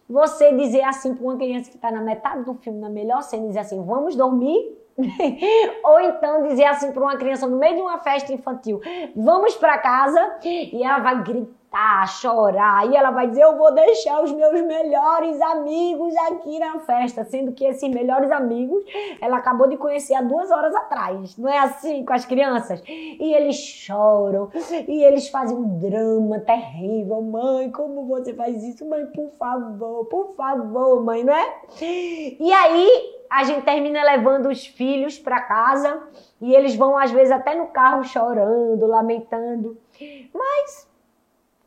[0.09, 3.47] você dizer assim para uma criança que está na metade do filme, na melhor cena,
[3.47, 4.84] dizer assim: vamos dormir
[5.83, 8.79] Ou então dizer assim para uma criança no meio de uma festa infantil:
[9.15, 14.23] vamos para casa, e ela vai gritar, chorar, e ela vai dizer: eu vou deixar
[14.23, 18.85] os meus melhores amigos aqui na festa, sendo que esses melhores amigos
[19.19, 21.37] ela acabou de conhecer há duas horas atrás.
[21.37, 22.81] Não é assim com as crianças?
[22.87, 24.49] E eles choram,
[24.87, 28.87] e eles fazem um drama terrível: mãe, como você faz isso?
[28.87, 31.53] Mãe, por favor, por favor, mãe, não é?
[31.81, 36.01] E aí a gente termina levando os filhos para casa
[36.41, 39.77] e eles vão às vezes até no carro chorando, lamentando.
[40.33, 40.89] Mas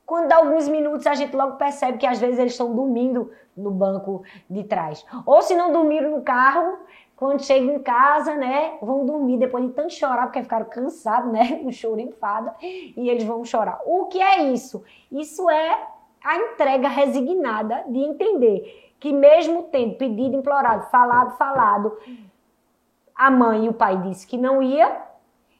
[0.06, 3.70] quando dá alguns minutos a gente logo percebe que às vezes eles estão dormindo no
[3.70, 5.04] banco de trás.
[5.26, 6.78] Ou se não dormiram no carro,
[7.16, 11.60] quando chegam em casa, né, vão dormir depois de tanto chorar porque ficaram cansados, né,
[11.66, 13.80] o choro enfada e eles vão chorar.
[13.84, 14.84] O que é isso?
[15.10, 15.86] Isso é
[16.24, 21.98] a entrega resignada de entender que mesmo tendo pedido, implorado, falado, falado,
[23.14, 25.02] a mãe e o pai disse que não ia,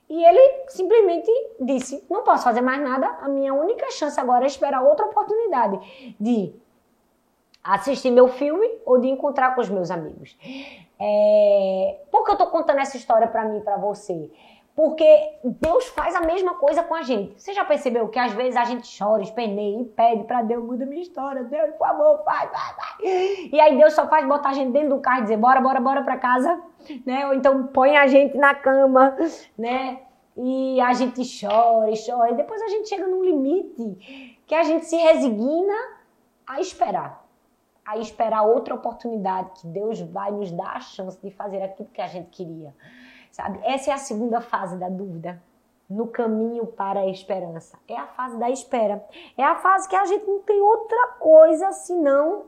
[0.09, 4.47] e ele simplesmente disse: não posso fazer mais nada, a minha única chance agora é
[4.47, 6.55] esperar outra oportunidade de
[7.63, 10.37] assistir meu filme ou de encontrar com os meus amigos.
[10.99, 12.01] É...
[12.11, 14.31] Por que eu estou contando essa história para mim para você?
[14.79, 17.35] Porque Deus faz a mesma coisa com a gente.
[17.37, 20.87] Você já percebeu que às vezes a gente chora, esperneia e pede para Deus, muda
[20.87, 23.49] minha história, Deus, por favor, vai, vai, vai.
[23.53, 25.81] E aí Deus só faz botar a gente dentro do carro e dizer, bora, bora,
[25.81, 26.63] bora para casa,
[27.05, 27.27] né?
[27.27, 29.17] Ou então põe a gente na cama,
[29.59, 29.99] né?
[30.37, 32.31] E a gente chora chora.
[32.31, 35.75] E depois a gente chega num limite que a gente se resigna
[36.47, 37.27] a esperar.
[37.85, 42.01] A esperar outra oportunidade que Deus vai nos dar a chance de fazer aquilo que
[42.01, 42.73] a gente queria
[43.39, 43.61] sabe?
[43.63, 45.41] Essa é a segunda fase da dúvida
[45.89, 47.79] no caminho para a esperança.
[47.87, 49.03] É a fase da espera.
[49.37, 52.47] É a fase que a gente não tem outra coisa senão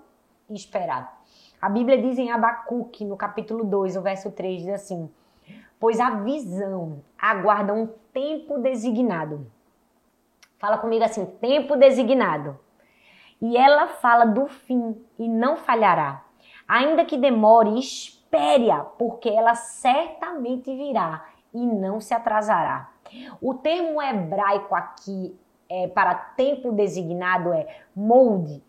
[0.51, 1.23] esperar.
[1.63, 5.09] A Bíblia diz em Abacuque, no capítulo 2, o verso 3, diz assim:
[5.79, 9.47] Pois a visão aguarda um tempo designado.
[10.59, 12.59] Fala comigo assim: tempo designado.
[13.41, 16.25] E ela fala do fim e não falhará.
[16.69, 22.89] Ainda que demore, espere espere-a, porque ela certamente virá e não se atrasará.
[23.43, 25.37] O termo hebraico aqui
[25.69, 28.63] é, para tempo designado é molde.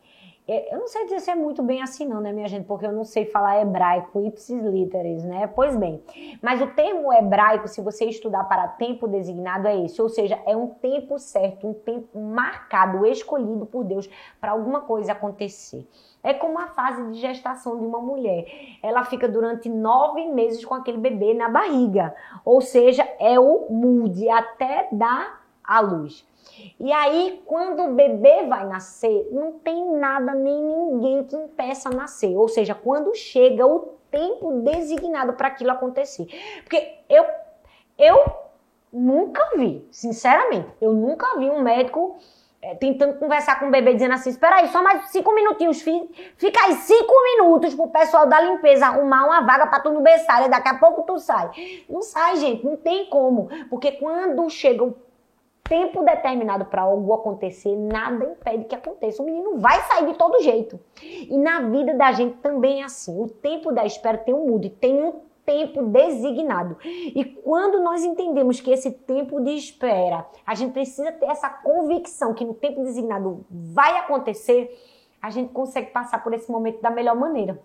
[0.47, 2.65] É, eu não sei dizer se é muito bem assim não, né, minha gente?
[2.65, 5.45] Porque eu não sei falar hebraico ipsis literis, né?
[5.45, 6.03] Pois bem,
[6.41, 10.01] mas o termo hebraico, se você estudar para tempo designado, é esse.
[10.01, 15.11] Ou seja, é um tempo certo, um tempo marcado, escolhido por Deus para alguma coisa
[15.11, 15.87] acontecer.
[16.23, 18.45] É como a fase de gestação de uma mulher.
[18.83, 22.15] Ela fica durante nove meses com aquele bebê na barriga.
[22.45, 26.25] Ou seja, é o mude até dar a luz.
[26.79, 32.35] E aí, quando o bebê vai nascer, não tem nada nem ninguém que impeça nascer.
[32.35, 36.27] Ou seja, quando chega o tempo designado para aquilo acontecer.
[36.63, 37.25] Porque eu,
[37.97, 38.17] eu
[38.91, 42.17] nunca vi, sinceramente, eu nunca vi um médico
[42.61, 45.81] é, tentando conversar com o bebê, dizendo assim: espera aí, só mais cinco minutinhos.
[45.81, 50.49] Fica aí cinco minutos pro pessoal da limpeza arrumar uma vaga pra tu no berçário,
[50.49, 51.49] daqui a pouco tu sai.
[51.89, 53.49] Não sai, gente, não tem como.
[53.69, 54.95] Porque quando chega o
[55.63, 59.23] tempo determinado para algo acontecer, nada impede que aconteça.
[59.23, 60.79] O menino vai sair de todo jeito.
[61.01, 63.19] E na vida da gente também é assim.
[63.19, 66.77] O tempo da espera tem um mudo, tem um tempo designado.
[66.83, 72.33] E quando nós entendemos que esse tempo de espera, a gente precisa ter essa convicção
[72.33, 74.77] que no tempo designado vai acontecer,
[75.21, 77.61] a gente consegue passar por esse momento da melhor maneira.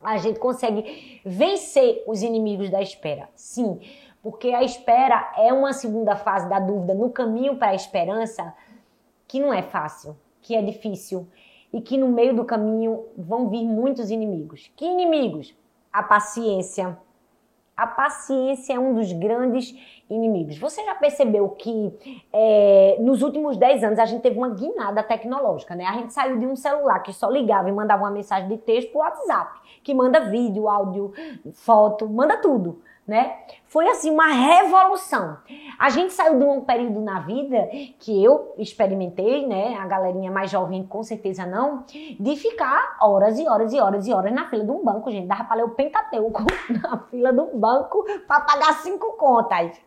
[0.00, 3.28] A gente consegue vencer os inimigos da espera.
[3.34, 3.80] Sim,
[4.22, 8.54] porque a espera é uma segunda fase da dúvida no caminho para a esperança
[9.26, 11.26] que não é fácil, que é difícil
[11.72, 14.70] e que no meio do caminho vão vir muitos inimigos.
[14.76, 15.54] Que inimigos?
[15.96, 16.94] A paciência,
[17.74, 19.74] a paciência é um dos grandes
[20.10, 20.58] inimigos.
[20.58, 21.90] Você já percebeu que
[22.30, 25.86] é, nos últimos 10 anos a gente teve uma guinada tecnológica, né?
[25.86, 28.92] A gente saiu de um celular que só ligava e mandava uma mensagem de texto
[28.92, 31.14] para o WhatsApp, que manda vídeo, áudio,
[31.54, 32.82] foto, manda tudo.
[33.06, 33.36] Né?
[33.68, 35.38] Foi assim uma revolução.
[35.78, 39.76] A gente saiu de um período na vida que eu experimentei, né?
[39.76, 44.12] A galerinha mais jovem com certeza não, de ficar horas e horas e horas e
[44.12, 45.26] horas na fila de um banco, gente.
[45.26, 46.42] Dava para ler o Pentateuco
[46.82, 49.78] na fila do banco para pagar cinco contas,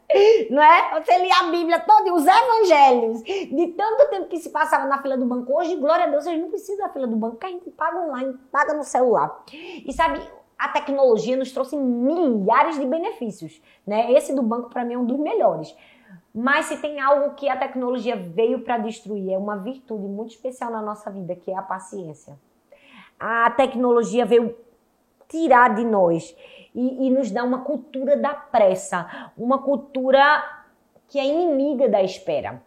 [0.49, 1.01] não é?
[1.01, 5.17] Você lia a Bíblia toda, os evangelhos, de tanto tempo que se passava na fila
[5.17, 5.57] do banco.
[5.57, 7.99] Hoje, glória a Deus, a gente não precisa da fila do banco, a gente paga
[7.99, 9.43] online, paga no celular.
[9.51, 10.21] E sabe,
[10.59, 14.11] a tecnologia nos trouxe milhares de benefícios, né?
[14.11, 15.73] Esse do banco para mim é um dos melhores.
[16.35, 20.69] Mas se tem algo que a tecnologia veio para destruir, é uma virtude muito especial
[20.69, 22.37] na nossa vida, que é a paciência.
[23.17, 24.53] A tecnologia veio
[25.29, 26.35] tirar de nós
[26.75, 30.43] e, e nos dar uma cultura da pressa, uma cultura
[31.07, 32.61] que é inimiga da espera.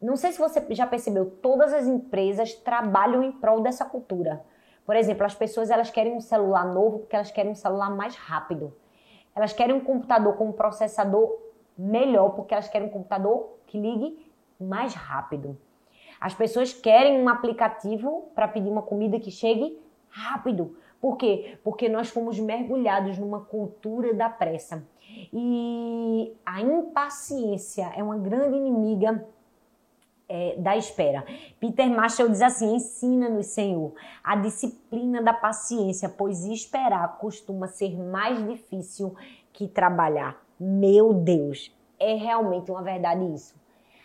[0.00, 4.42] Não sei se você já percebeu, todas as empresas trabalham em prol dessa cultura.
[4.88, 8.16] Por exemplo, as pessoas elas querem um celular novo porque elas querem um celular mais
[8.16, 8.72] rápido.
[9.36, 11.30] Elas querem um computador com um processador
[11.76, 15.58] melhor porque elas querem um computador que ligue mais rápido.
[16.18, 20.74] As pessoas querem um aplicativo para pedir uma comida que chegue rápido.
[21.02, 21.58] Por quê?
[21.62, 24.88] Porque nós fomos mergulhados numa cultura da pressa.
[25.30, 29.22] E a impaciência é uma grande inimiga
[30.28, 31.24] é, da espera.
[31.58, 38.46] Peter Marshall diz assim: ensina-nos, Senhor, a disciplina da paciência, pois esperar costuma ser mais
[38.46, 39.14] difícil
[39.52, 40.36] que trabalhar.
[40.60, 43.56] Meu Deus, é realmente uma verdade isso.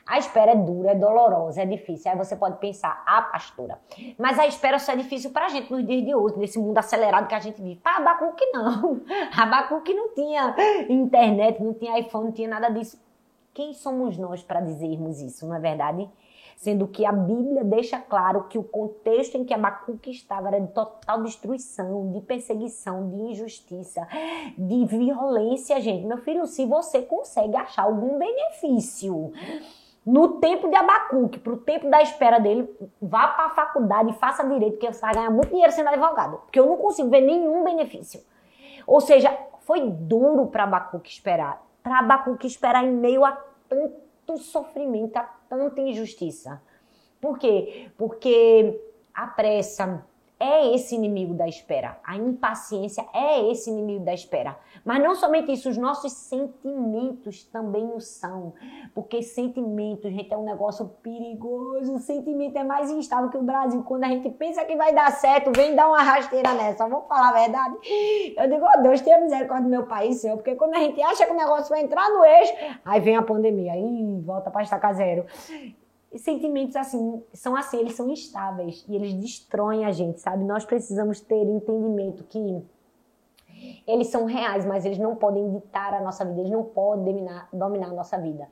[0.05, 2.12] A espera é dura, é dolorosa, é difícil.
[2.12, 3.79] Aí você pode pensar, ah, pastora,
[4.17, 7.27] mas a espera só é difícil pra gente nos dias de hoje, nesse mundo acelerado
[7.27, 7.79] que a gente vive.
[7.79, 9.01] Para Abacuque não.
[9.36, 10.55] Abacuque não tinha
[10.89, 13.01] internet, não tinha iPhone, não tinha nada disso.
[13.54, 16.10] Quem somos nós para dizermos isso, não é verdade?
[16.58, 20.72] Sendo que a Bíblia deixa claro que o contexto em que Abacuque estava era de
[20.74, 24.08] total destruição, de perseguição, de injustiça,
[24.58, 26.04] de violência, gente.
[26.04, 29.32] Meu filho, se você consegue achar algum benefício
[30.04, 32.68] no tempo de Abacuque, para o tempo da espera dele,
[33.00, 36.38] vá para a faculdade e faça direito, que você vai ganhar muito dinheiro sendo advogado.
[36.38, 38.20] Porque eu não consigo ver nenhum benefício.
[38.88, 43.34] Ou seja, foi duro para Abacuque esperar para Abacuque esperar em meio a
[43.67, 46.62] tanto sofrimento, a tanta injustiça.
[47.19, 47.91] Por quê?
[47.98, 48.80] Porque
[49.13, 50.04] a pressa,
[50.39, 51.98] é esse inimigo da espera.
[52.04, 54.58] A impaciência é esse inimigo da espera.
[54.84, 58.54] Mas não somente isso, os nossos sentimentos também o são.
[58.93, 61.96] Porque sentimento, gente, é um negócio perigoso.
[61.96, 63.84] O sentimento é mais instável que o Brasil.
[63.84, 66.88] Quando a gente pensa que vai dar certo, vem dar uma rasteira nessa.
[66.88, 67.76] Vamos falar a verdade?
[68.36, 70.36] Eu digo, oh, Deus tenha misericórdia do meu país, Senhor.
[70.36, 73.22] Porque quando a gente acha que o negócio vai entrar no eixo, aí vem a
[73.22, 73.74] pandemia.
[73.74, 75.26] Aí volta para estacar zero.
[76.17, 80.43] Sentimentos assim, são assim, eles são instáveis e eles destroem a gente, sabe?
[80.43, 82.62] Nós precisamos ter entendimento que
[83.88, 87.49] eles são reais, mas eles não podem ditar a nossa vida, eles não podem dominar,
[87.52, 88.47] dominar a nossa vida.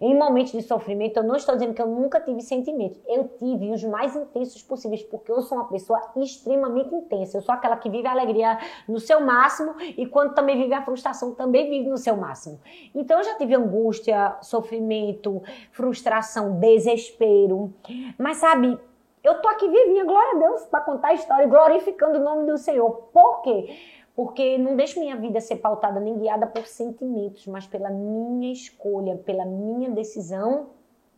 [0.00, 3.00] Em momentos de sofrimento, eu não estou dizendo que eu nunca tive sentimentos.
[3.06, 7.38] Eu tive os mais intensos possíveis, porque eu sou uma pessoa extremamente intensa.
[7.38, 10.82] Eu sou aquela que vive a alegria no seu máximo e quando também vive a
[10.82, 12.60] frustração, também vive no seu máximo.
[12.94, 17.72] Então eu já tive angústia, sofrimento, frustração, desespero.
[18.18, 18.78] Mas sabe,
[19.24, 22.58] eu tô aqui vivinha, glória a Deus, para contar a história, glorificando o nome do
[22.58, 23.08] Senhor.
[23.10, 23.74] Por quê?
[24.14, 29.16] Porque não deixo minha vida ser pautada nem guiada por sentimentos, mas pela minha escolha,
[29.16, 30.68] pela minha decisão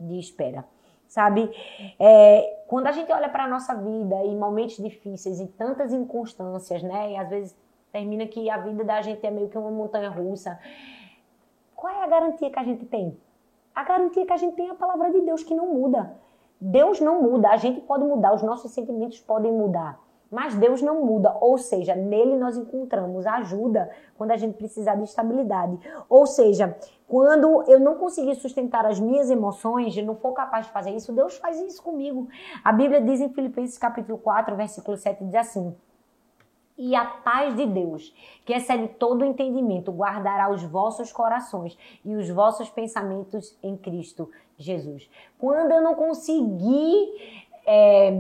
[0.01, 0.65] de espera.
[1.07, 1.51] Sabe?
[2.01, 6.83] É, quando a gente olha para a nossa vida em momentos difíceis e tantas inconstâncias,
[6.83, 7.13] né?
[7.13, 7.57] E às vezes
[7.93, 10.59] termina que a vida da gente é meio que uma montanha russa.
[11.75, 13.17] Qual é a garantia que a gente tem?
[13.75, 16.17] A garantia que a gente tem é a palavra de Deus que não muda.
[16.59, 20.01] Deus não muda, a gente pode mudar, os nossos sentimentos podem mudar.
[20.31, 25.05] Mas Deus não muda, ou seja, nele nós encontramos ajuda quando a gente precisar de
[25.05, 25.79] estabilidade.
[26.09, 30.73] Ou seja, quando eu não conseguir sustentar as minhas emoções, e não for capaz de
[30.73, 32.29] fazer isso, Deus faz isso comigo.
[32.65, 35.75] A Bíblia diz em Filipenses capítulo 4, versículo 7, diz assim:
[36.79, 42.15] e a paz de Deus, que excede todo o entendimento, guardará os vossos corações e
[42.15, 45.09] os vossos pensamentos em Cristo Jesus.
[45.39, 48.13] Quando eu não conseguir é,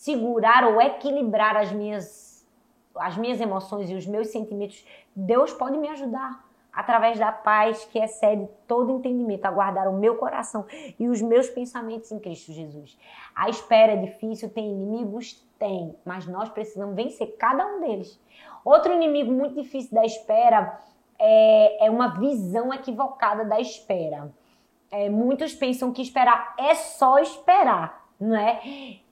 [0.00, 2.48] segurar ou equilibrar as minhas,
[2.96, 4.82] as minhas emoções e os meus sentimentos,
[5.14, 10.16] Deus pode me ajudar através da paz que excede todo entendimento, a guardar o meu
[10.16, 10.64] coração
[10.98, 12.98] e os meus pensamentos em Cristo Jesus.
[13.34, 15.46] A espera é difícil, tem inimigos?
[15.58, 18.18] Tem, mas nós precisamos vencer cada um deles.
[18.64, 20.80] Outro inimigo muito difícil da espera
[21.18, 24.32] é, é uma visão equivocada da espera.
[24.90, 28.60] É, muitos pensam que esperar é só esperar não é?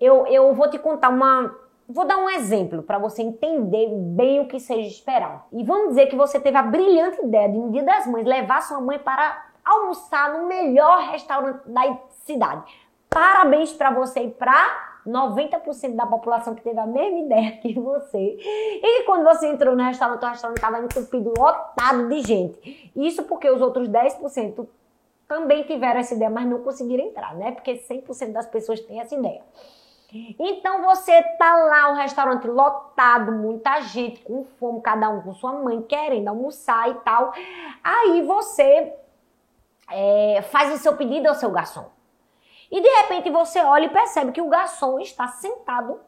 [0.00, 1.54] Eu, eu vou te contar uma,
[1.90, 5.46] Vou dar um exemplo para você entender bem o que seja esperar.
[5.50, 8.61] E vamos dizer que você teve a brilhante ideia de um dia das mães levar
[8.61, 12.62] sua mãe para almoçar no melhor restaurante da cidade.
[13.09, 18.36] Parabéns para você e para 90% da população que teve a mesma ideia que você.
[18.38, 22.92] E quando você entrou no restaurante, o restaurante estava entupido, lotado de gente.
[22.94, 24.66] Isso porque os outros 10%
[25.29, 27.53] também tiveram essa ideia, mas não conseguiram entrar, né?
[27.53, 29.43] Porque 100% das pessoas têm essa ideia.
[30.39, 35.53] Então você tá lá, o restaurante lotado, muita gente com fome, cada um com sua
[35.53, 37.35] mãe querendo almoçar e tal.
[37.85, 38.95] Aí você
[39.91, 41.91] é, faz o seu pedido ao seu garçom.
[42.70, 46.01] E de repente você olha e percebe que o garçom está sentado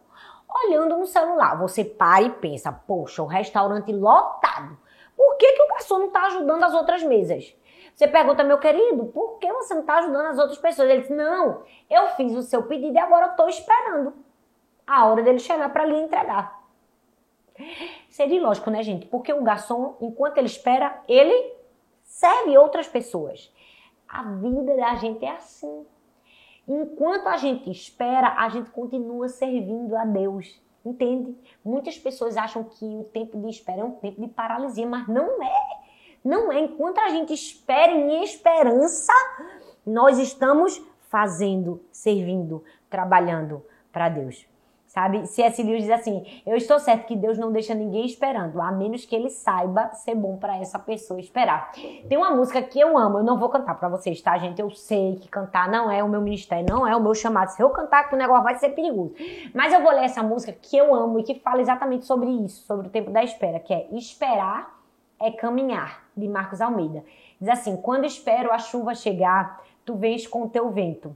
[0.49, 1.59] olhando no celular.
[1.59, 4.79] Você para e pensa: poxa, o restaurante lotado.
[5.15, 7.55] Por que, que o garçom não está ajudando as outras mesas?
[8.01, 10.89] Você pergunta, meu querido, por que você não está ajudando as outras pessoas?
[10.89, 14.15] Ele diz: não, eu fiz o seu pedido e agora estou esperando
[14.87, 16.65] a hora dele chegar para lhe entregar.
[18.09, 19.05] Seria ilógico, né, gente?
[19.05, 21.53] Porque o garçom, enquanto ele espera, ele
[22.03, 23.53] serve outras pessoas.
[24.09, 25.85] A vida da gente é assim.
[26.67, 30.59] Enquanto a gente espera, a gente continua servindo a Deus.
[30.83, 31.37] Entende?
[31.63, 35.43] Muitas pessoas acham que o tempo de espera é um tempo de paralisia, mas não
[35.43, 35.80] é.
[36.25, 36.61] Não é.
[36.61, 39.13] Enquanto a gente espera em esperança,
[39.87, 44.49] nós estamos fazendo, servindo, trabalhando para Deus.
[44.91, 45.25] Sabe?
[45.25, 45.63] C.S.
[45.63, 49.15] Lewis diz assim: Eu estou certo que Deus não deixa ninguém esperando, a menos que
[49.15, 51.71] ele saiba ser bom para essa pessoa esperar.
[52.09, 54.61] Tem uma música que eu amo, eu não vou cantar para vocês, tá, gente?
[54.61, 57.51] Eu sei que cantar não é o meu ministério, não é o meu chamado.
[57.51, 59.15] Se eu cantar, que o negócio vai ser perigoso.
[59.55, 62.67] Mas eu vou ler essa música que eu amo e que fala exatamente sobre isso,
[62.67, 64.80] sobre o tempo da espera, que é Esperar
[65.21, 67.05] é caminhar, de Marcos Almeida.
[67.39, 71.15] Diz assim: Quando espero a chuva chegar, tu vens com o teu vento.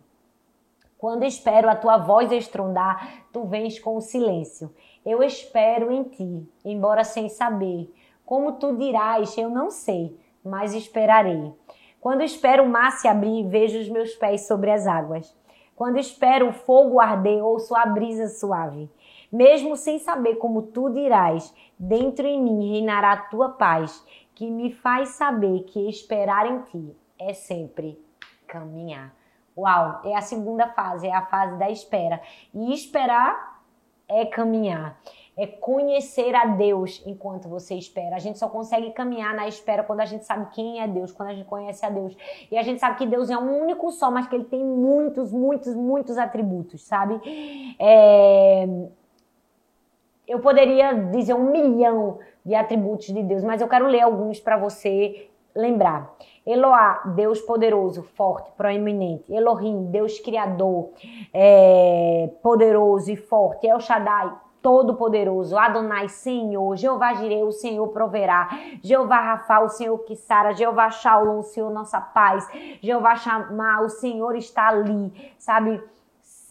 [0.98, 4.74] Quando espero a tua voz estrondar, tu vens com o silêncio.
[5.04, 7.92] Eu espero em ti, embora sem saber.
[8.24, 11.52] Como tu dirás, eu não sei, mas esperarei.
[12.00, 15.34] Quando espero o mar se abrir, vejo os meus pés sobre as águas.
[15.76, 18.88] Quando espero o fogo arder, ouço a brisa suave.
[19.34, 24.70] Mesmo sem saber como tu dirás, dentro em mim reinará a tua paz, que me
[24.70, 28.00] faz saber que esperar em ti é sempre
[28.46, 29.12] caminhar.
[29.58, 32.20] Uau, é a segunda fase, é a fase da espera.
[32.54, 33.60] E esperar
[34.08, 35.00] é caminhar,
[35.36, 38.14] é conhecer a Deus enquanto você espera.
[38.14, 41.30] A gente só consegue caminhar na espera quando a gente sabe quem é Deus, quando
[41.30, 42.16] a gente conhece a Deus.
[42.52, 45.32] E a gente sabe que Deus é um único só, mas que ele tem muitos,
[45.32, 47.20] muitos, muitos atributos, sabe?
[47.80, 48.68] É...
[50.26, 54.56] Eu poderia dizer um milhão de atributos de Deus, mas eu quero ler alguns para
[54.56, 56.14] você lembrar.
[56.46, 59.32] Eloá, Deus poderoso, forte, proeminente.
[59.32, 60.90] Elohim, Deus criador,
[61.32, 63.66] é, poderoso e forte.
[63.66, 65.56] El Shaddai, todo-poderoso.
[65.58, 66.74] Adonai, Senhor.
[66.76, 68.48] Jeová Jireh, o Senhor proverá.
[68.82, 70.54] Jeová Rafa, o Senhor que sara.
[70.54, 72.48] Jeová Shalom, o Senhor nossa paz.
[72.80, 75.12] Jeová Shammah, o Senhor está ali.
[75.38, 75.82] Sabe?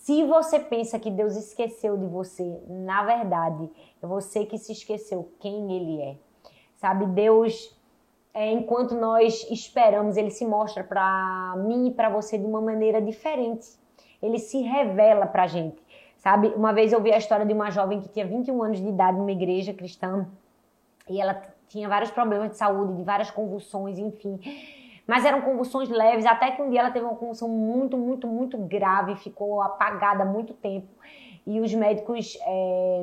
[0.03, 3.69] Se você pensa que Deus esqueceu de você, na verdade,
[4.01, 6.17] é você que se esqueceu quem Ele é.
[6.75, 7.05] Sabe?
[7.05, 7.73] Deus
[8.33, 13.01] é, enquanto nós esperamos, ele se mostra para mim e para você de uma maneira
[13.01, 13.65] diferente.
[14.21, 15.81] Ele se revela para a gente,
[16.17, 16.49] sabe?
[16.49, 19.17] Uma vez eu vi a história de uma jovem que tinha 21 anos de idade
[19.17, 20.27] numa igreja cristã
[21.09, 24.37] e ela tinha vários problemas de saúde, de várias convulsões, enfim.
[25.05, 28.57] Mas eram convulsões leves, até que um dia ela teve uma convulsão muito, muito, muito
[28.57, 30.87] grave, ficou apagada há muito tempo.
[31.45, 33.01] E os médicos, é,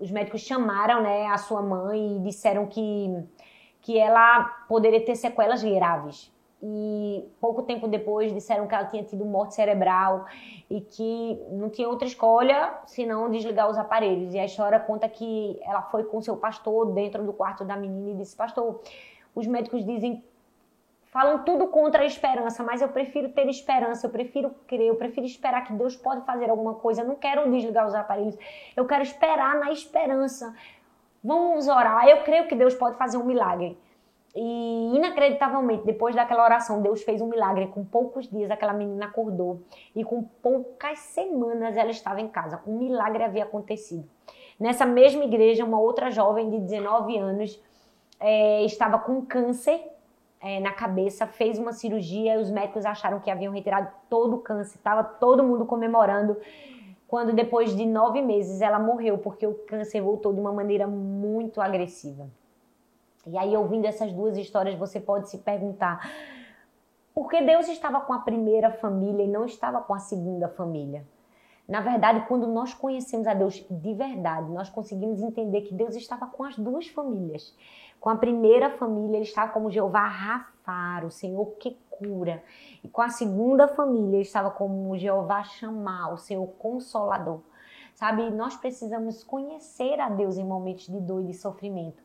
[0.00, 3.24] os médicos chamaram né, a sua mãe e disseram que
[3.80, 6.30] que ela poderia ter sequelas graves.
[6.62, 10.26] E pouco tempo depois disseram que ela tinha tido morte cerebral
[10.68, 14.34] e que não tinha outra escolha senão desligar os aparelhos.
[14.34, 18.10] E a história conta que ela foi com seu pastor dentro do quarto da menina
[18.10, 18.80] e disse: Pastor,
[19.34, 20.24] os médicos dizem
[21.10, 25.26] falam tudo contra a esperança, mas eu prefiro ter esperança, eu prefiro crer, eu prefiro
[25.26, 27.02] esperar que Deus pode fazer alguma coisa.
[27.02, 28.36] Eu não quero desligar os aparelhos,
[28.76, 30.54] eu quero esperar na esperança.
[31.22, 32.06] Vamos orar.
[32.06, 33.76] Eu creio que Deus pode fazer um milagre.
[34.36, 37.66] E inacreditavelmente, depois daquela oração, Deus fez um milagre.
[37.68, 39.62] Com poucos dias, aquela menina acordou
[39.96, 42.62] e com poucas semanas ela estava em casa.
[42.66, 44.08] Um milagre havia acontecido.
[44.60, 47.60] Nessa mesma igreja, uma outra jovem de 19 anos
[48.20, 49.80] é, estava com câncer
[50.40, 54.40] é, na cabeça, fez uma cirurgia e os médicos acharam que haviam retirado todo o
[54.40, 54.76] câncer.
[54.76, 56.36] Estava todo mundo comemorando
[57.06, 61.60] quando depois de nove meses ela morreu porque o câncer voltou de uma maneira muito
[61.60, 62.28] agressiva.
[63.26, 66.10] E aí, ouvindo essas duas histórias, você pode se perguntar:
[67.14, 71.04] por que Deus estava com a primeira família e não estava com a segunda família?
[71.68, 76.26] Na verdade, quando nós conhecemos a Deus de verdade, nós conseguimos entender que Deus estava
[76.26, 77.54] com as duas famílias.
[78.00, 82.42] Com a primeira família, ele estava como Jeová Rafar, o Senhor que cura.
[82.82, 87.42] E com a segunda família, ele estava como Jeová Chamar, o Senhor Consolador.
[87.94, 92.02] Sabe, nós precisamos conhecer a Deus em momentos de dor e de sofrimento.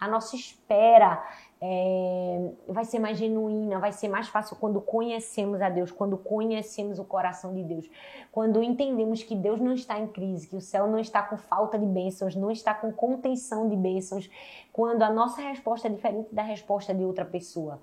[0.00, 1.22] A nossa espera
[1.64, 6.98] é, vai ser mais genuína, vai ser mais fácil quando conhecemos a Deus, quando conhecemos
[6.98, 7.88] o coração de Deus,
[8.32, 11.78] quando entendemos que Deus não está em crise, que o céu não está com falta
[11.78, 14.28] de bênçãos, não está com contenção de bênçãos,
[14.72, 17.80] quando a nossa resposta é diferente da resposta de outra pessoa.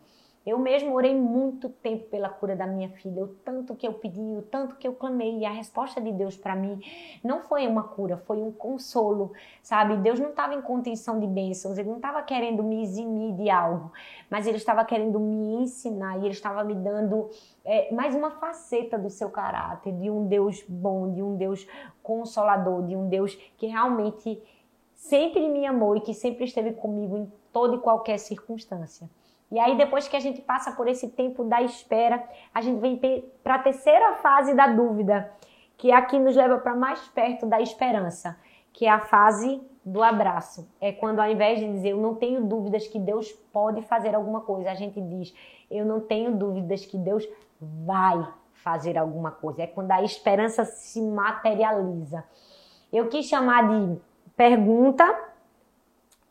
[0.50, 4.20] Eu mesmo orei muito tempo pela cura da minha filha, o tanto que eu pedi,
[4.20, 6.82] o tanto que eu clamei, e a resposta de Deus para mim
[7.24, 9.32] não foi uma cura, foi um consolo,
[9.62, 9.96] sabe?
[9.98, 13.92] Deus não estava em contenção de bênçãos, ele não estava querendo me eximir de algo,
[14.28, 17.30] mas ele estava querendo me ensinar e ele estava me dando
[17.64, 21.68] é, mais uma faceta do seu caráter, de um Deus bom, de um Deus
[22.02, 24.42] consolador, de um Deus que realmente
[24.96, 29.08] sempre me amou e que sempre esteve comigo em toda e qualquer circunstância.
[29.52, 32.24] E aí, depois que a gente passa por esse tempo da espera,
[32.54, 32.98] a gente vem
[33.44, 35.32] para a terceira fase da dúvida,
[35.78, 38.38] que é a que nos leva para mais perto da esperança,
[38.72, 40.70] que é a fase do abraço.
[40.80, 44.42] É quando, ao invés de dizer eu não tenho dúvidas que Deus pode fazer alguma
[44.42, 45.34] coisa, a gente diz
[45.70, 47.28] eu não tenho dúvidas que Deus
[47.60, 49.64] vai fazer alguma coisa.
[49.64, 52.24] É quando a esperança se materializa.
[52.92, 54.00] Eu quis chamar de
[54.36, 55.06] pergunta.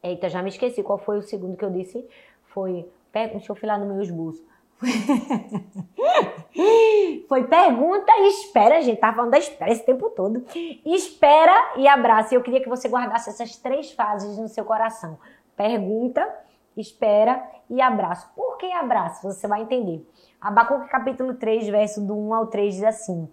[0.03, 2.07] Eita, já me esqueci qual foi o segundo que eu disse.
[2.45, 4.45] Foi Pega, deixa eu filar no meu esboço.
[7.29, 9.01] Foi pergunta e espera, gente.
[9.01, 10.45] Tava falando da espera esse tempo todo.
[10.85, 12.35] Espera e abraça.
[12.35, 15.19] Eu queria que você guardasse essas três fases no seu coração:
[15.57, 16.27] pergunta,
[16.77, 18.31] espera e abraço.
[18.35, 19.23] Por que abraço?
[19.23, 20.09] Você vai entender.
[20.41, 23.29] Abacuque capítulo 3, verso do 1 ao 3 diz assim: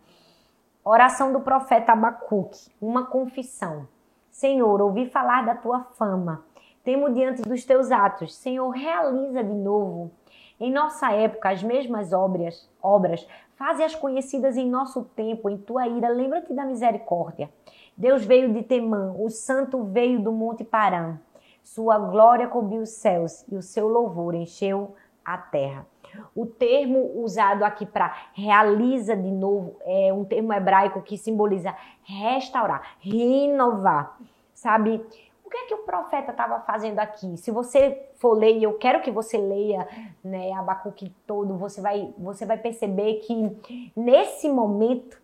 [0.84, 3.88] Oração do profeta Abacuque, uma confissão.
[4.32, 6.44] Senhor, ouvi falar da tua fama
[6.86, 8.36] Temo diante dos teus atos.
[8.36, 10.12] Senhor, realiza de novo.
[10.60, 16.10] Em nossa época, as mesmas obras, obras, faze-as conhecidas em nosso tempo, em tua ira.
[16.10, 17.50] Lembra-te da misericórdia.
[17.98, 21.18] Deus veio de Temã, o santo veio do Monte Parã.
[21.64, 25.88] Sua glória cobriu os céus e o seu louvor encheu a terra.
[26.36, 32.96] O termo usado aqui para realiza de novo é um termo hebraico que simboliza restaurar,
[33.00, 34.20] renovar.
[34.54, 35.04] Sabe?
[35.46, 37.38] O que é que o profeta estava fazendo aqui?
[37.38, 39.88] Se você for ler, e eu quero que você leia
[40.24, 43.56] né, Abacuque todo, você vai, você vai perceber que
[43.96, 45.22] nesse momento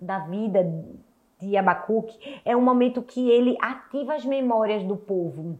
[0.00, 0.64] da vida
[1.40, 5.58] de Abacuque é um momento que ele ativa as memórias do povo.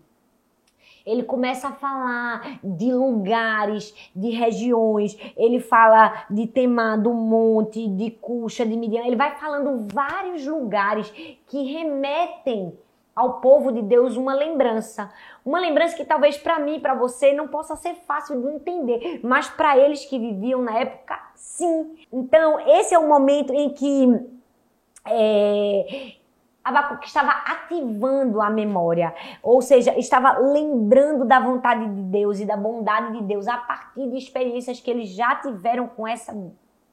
[1.05, 5.17] Ele começa a falar de lugares, de regiões.
[5.37, 9.05] Ele fala de Temá, do monte, de Cuxa, de Midian.
[9.05, 11.09] Ele vai falando vários lugares
[11.47, 12.77] que remetem
[13.17, 15.11] ao povo de Deus uma lembrança.
[15.43, 19.49] Uma lembrança que talvez para mim, para você, não possa ser fácil de entender, mas
[19.49, 21.97] para eles que viviam na época, sim.
[22.13, 24.21] Então, esse é o momento em que
[25.07, 26.13] é,
[26.63, 32.57] Abacuque estava ativando a memória, ou seja, estava lembrando da vontade de Deus e da
[32.57, 36.35] bondade de Deus a partir de experiências que eles já tiveram com essa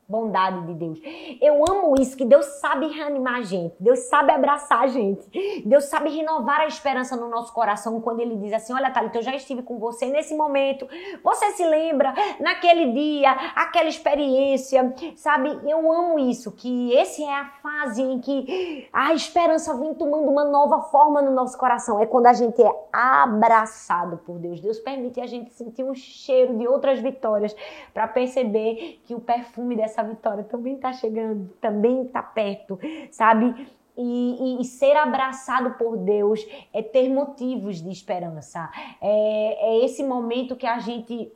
[0.07, 0.99] bondade de Deus.
[1.41, 5.27] Eu amo isso, que Deus sabe reanimar a gente, Deus sabe abraçar a gente,
[5.65, 9.23] Deus sabe renovar a esperança no nosso coração quando Ele diz assim: Olha, Thalita, eu
[9.23, 10.87] já estive com você nesse momento,
[11.23, 15.49] você se lembra naquele dia, aquela experiência, sabe?
[15.65, 20.43] Eu amo isso, que esse é a fase em que a esperança vem tomando uma
[20.43, 21.99] nova forma no nosso coração.
[21.99, 24.59] É quando a gente é abraçado por Deus.
[24.59, 27.55] Deus permite a gente sentir um cheiro de outras vitórias
[27.93, 32.79] para perceber que o perfume dessa essa vitória também está chegando, também está perto,
[33.11, 33.67] sabe?
[33.95, 38.67] E, e, e, ser abraçado por Deus é ter motivos de esperança.
[38.99, 41.31] É, é esse momento que a gente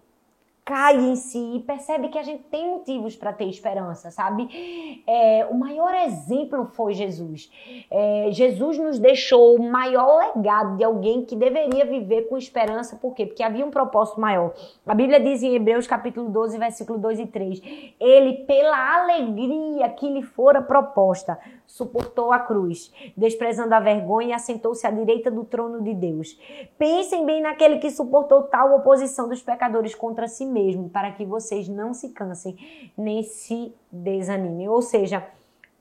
[0.68, 5.02] cai em si e percebe que a gente tem motivos para ter esperança, sabe?
[5.08, 7.50] É, o maior exemplo foi Jesus.
[7.90, 13.16] É, Jesus nos deixou o maior legado de alguém que deveria viver com esperança, por
[13.16, 13.26] quê?
[13.26, 14.54] Porque havia um propósito maior.
[14.86, 17.62] A Bíblia diz em Hebreus capítulo 12, versículo 2 e 3,
[17.98, 24.86] ele, pela alegria que lhe fora proposta, suportou a cruz, desprezando a vergonha e assentou-se
[24.86, 26.38] à direita do trono de Deus.
[26.78, 30.57] Pensem bem naquele que suportou tal oposição dos pecadores contra si mesmo,
[30.92, 34.68] para que vocês não se cansem nem se desanimem.
[34.68, 35.26] Ou seja,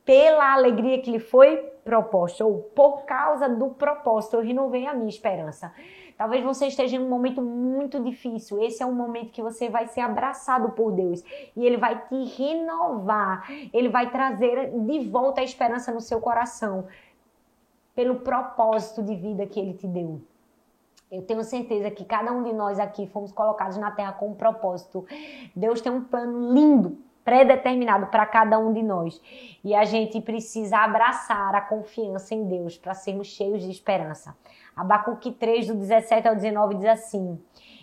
[0.04, 5.08] pela alegria que lhe foi propósito, ou por causa do propósito, eu renovei a minha
[5.08, 5.72] esperança.
[6.16, 8.62] Talvez você esteja em um momento muito difícil.
[8.62, 11.22] Esse é um momento que você vai ser abraçado por Deus
[11.54, 13.46] e Ele vai te renovar.
[13.72, 16.86] Ele vai trazer de volta a esperança no seu coração
[17.94, 20.20] pelo propósito de vida que Ele te deu.
[21.16, 24.34] Eu tenho certeza que cada um de nós aqui fomos colocados na terra com um
[24.34, 25.06] propósito.
[25.54, 29.20] Deus tem um plano lindo predeterminado para cada um de nós.
[29.64, 34.36] E a gente precisa abraçar a confiança em Deus para sermos cheios de esperança.
[34.76, 37.40] Abacuque 3, do 17 ao 19, diz assim: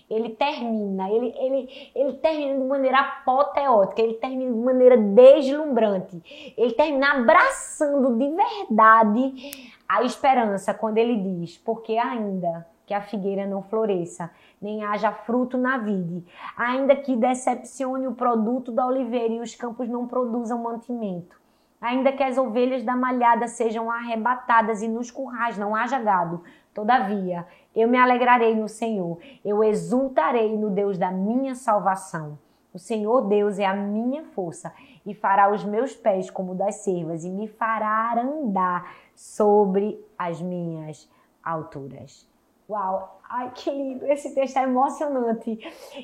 [0.09, 6.73] ele termina, ele, ele, ele termina de maneira apoteótica, ele termina de maneira deslumbrante, ele
[6.73, 13.63] termina abraçando de verdade a esperança quando ele diz: porque ainda que a figueira não
[13.63, 14.29] floresça,
[14.61, 16.23] nem haja fruto na vide,
[16.55, 21.41] ainda que decepcione o produto da oliveira e os campos não produzam mantimento,
[21.81, 27.47] ainda que as ovelhas da malhada sejam arrebatadas e nos currais não haja gado, todavia
[27.75, 32.37] eu me alegrarei no Senhor, eu exultarei no Deus da minha salvação.
[32.71, 34.71] O Senhor Deus é a minha força
[35.03, 41.09] e fará os meus pés como das cervas e me fará andar sobre as minhas
[41.43, 42.31] alturas.
[42.69, 44.07] Uau, ai que lindo!
[44.07, 45.59] Esse texto é emocionante.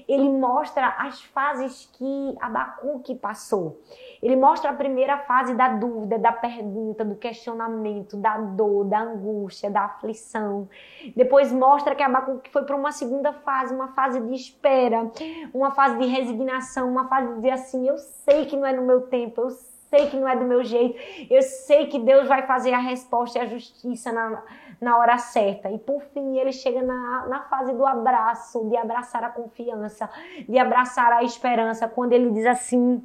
[0.10, 3.80] Ele mostra as fases que Abacuque passou.
[4.22, 9.72] Ele mostra a primeira fase da dúvida, da pergunta, do questionamento, da dor, da angústia,
[9.72, 10.68] da aflição.
[11.16, 15.10] Depois mostra que Abacuque foi para uma segunda fase, uma fase de espera,
[15.54, 18.82] uma fase de resignação, uma fase de dizer assim: eu sei que não é no
[18.82, 21.00] meu tempo, eu sei que não é do meu jeito,
[21.32, 24.44] eu sei que Deus vai fazer a resposta e a justiça na
[24.80, 25.70] na hora certa.
[25.70, 30.10] E por fim, ele chega na, na fase do abraço, de abraçar a confiança,
[30.48, 33.04] de abraçar a esperança, quando ele diz assim: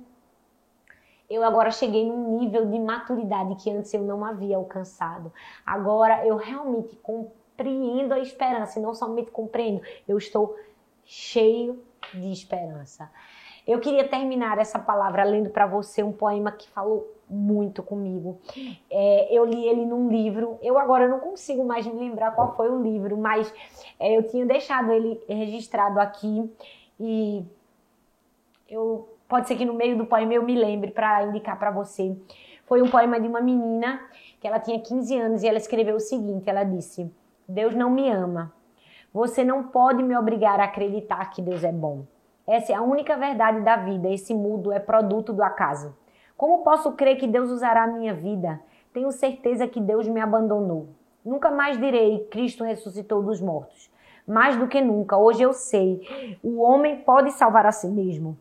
[1.29, 5.33] Eu agora cheguei num nível de maturidade que antes eu não havia alcançado.
[5.65, 10.57] Agora eu realmente compreendo a esperança, e não somente compreendo, eu estou
[11.05, 13.11] cheio de esperança.
[13.67, 18.39] Eu queria terminar essa palavra lendo para você um poema que falou muito comigo.
[18.91, 20.59] É, eu li ele num livro.
[20.63, 23.53] Eu agora não consigo mais me lembrar qual foi o livro, mas
[23.99, 26.51] é, eu tinha deixado ele registrado aqui
[26.99, 27.45] e
[28.69, 32.17] eu pode ser que no meio do poema eu me lembre para indicar para você.
[32.67, 34.01] Foi um poema de uma menina
[34.41, 37.11] que ela tinha 15 anos e ela escreveu o seguinte: ela disse:
[37.49, 38.53] Deus não me ama.
[39.13, 42.05] Você não pode me obrigar a acreditar que Deus é bom.
[42.47, 44.09] Essa é a única verdade da vida.
[44.09, 45.95] Esse mundo é produto do acaso.
[46.37, 48.61] Como posso crer que Deus usará a minha vida?
[48.93, 50.89] Tenho certeza que Deus me abandonou.
[51.25, 53.91] Nunca mais direi Cristo ressuscitou dos mortos.
[54.27, 58.39] Mais do que nunca, hoje eu sei, o homem pode salvar a si mesmo.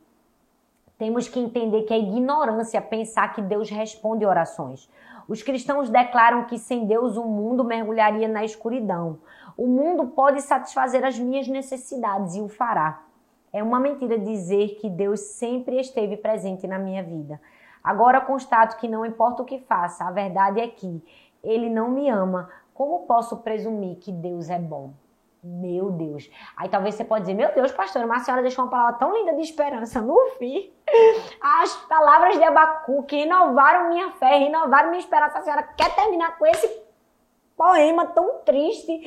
[0.97, 4.89] Temos que entender que é ignorância pensar que Deus responde orações.
[5.27, 9.19] Os cristãos declaram que sem Deus o mundo mergulharia na escuridão.
[9.57, 13.03] O mundo pode satisfazer as minhas necessidades e o fará.
[13.51, 17.39] É uma mentira dizer que Deus sempre esteve presente na minha vida.
[17.83, 21.03] Agora constato que não importa o que faça, a verdade é que
[21.43, 22.49] ele não me ama.
[22.73, 24.93] Como posso presumir que Deus é bom?
[25.43, 26.29] Meu Deus.
[26.55, 29.13] Aí talvez você pode dizer, meu Deus, pastora, mas a senhora deixou uma palavra tão
[29.13, 30.71] linda de esperança no fim.
[31.41, 35.39] As palavras de Abacuque renovaram minha fé, renovaram minha esperança.
[35.39, 36.83] A senhora quer terminar com esse
[37.57, 39.01] poema tão triste,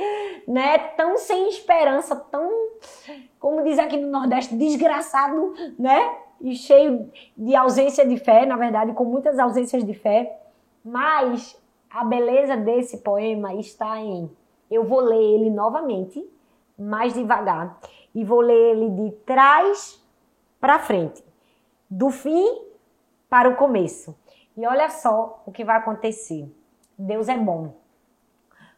[0.46, 0.76] né?
[0.78, 2.50] Tão sem esperança, tão,
[3.40, 6.25] como diz aqui no Nordeste, desgraçado, né?
[6.40, 10.40] E cheio de ausência de fé, na verdade, com muitas ausências de fé,
[10.84, 11.60] mas
[11.90, 14.30] a beleza desse poema está em
[14.70, 16.28] eu vou ler ele novamente,
[16.78, 17.78] mais devagar,
[18.14, 20.02] e vou ler ele de trás
[20.60, 21.24] para frente,
[21.88, 22.62] do fim
[23.28, 24.16] para o começo.
[24.56, 26.50] E olha só o que vai acontecer.
[26.98, 27.74] Deus é bom.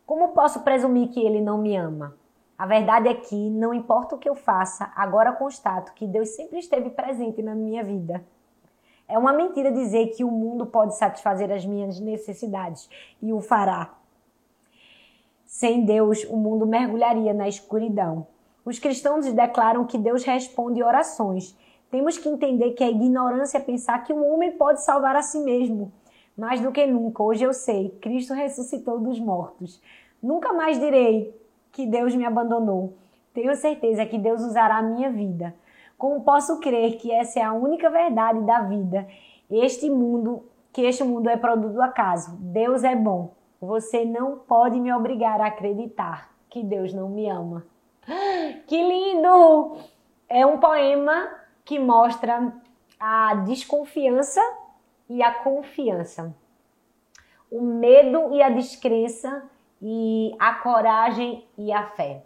[0.05, 2.17] Como posso presumir que ele não me ama?
[2.59, 6.59] A verdade é que, não importa o que eu faça, agora constato que Deus sempre
[6.59, 8.25] esteve presente na minha vida.
[9.07, 12.91] É uma mentira dizer que o mundo pode satisfazer as minhas necessidades
[13.23, 13.95] e o fará.
[15.47, 18.27] Sem Deus, o mundo mergulharia na escuridão.
[18.65, 21.57] Os cristãos declaram que Deus responde orações.
[21.91, 25.93] Temos que entender que é ignorância pensar que o homem pode salvar a si mesmo.
[26.37, 29.81] Mais do que nunca, hoje eu sei, Cristo ressuscitou dos mortos.
[30.23, 31.35] Nunca mais direi,
[31.79, 32.95] que Deus me abandonou.
[33.33, 35.55] Tenho certeza que Deus usará a minha vida.
[35.97, 39.07] Como posso crer que essa é a única verdade da vida?
[39.49, 42.37] Este mundo, que este mundo é produto do acaso.
[42.41, 43.31] Deus é bom.
[43.61, 47.65] Você não pode me obrigar a acreditar que Deus não me ama.
[48.67, 49.77] Que lindo!
[50.29, 51.29] É um poema
[51.65, 52.53] que mostra
[52.99, 54.41] a desconfiança
[55.09, 56.35] e a confiança.
[57.49, 59.49] o medo e a descrença
[59.81, 62.23] e a coragem e a fé.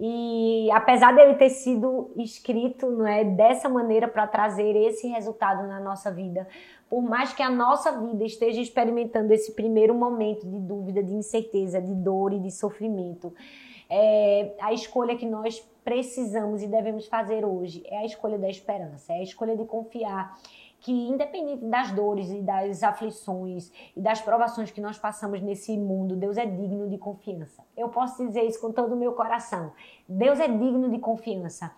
[0.00, 5.80] E apesar dele ter sido escrito não é, dessa maneira para trazer esse resultado na
[5.80, 6.46] nossa vida,
[6.88, 11.82] por mais que a nossa vida esteja experimentando esse primeiro momento de dúvida, de incerteza,
[11.82, 13.34] de dor e de sofrimento,
[13.90, 19.12] é, a escolha que nós precisamos e devemos fazer hoje é a escolha da esperança,
[19.12, 20.38] é a escolha de confiar
[20.80, 26.14] que independente das dores e das aflições e das provações que nós passamos nesse mundo,
[26.14, 27.64] Deus é digno de confiança.
[27.76, 29.72] Eu posso dizer isso com todo o meu coração.
[30.08, 31.72] Deus é digno de confiança.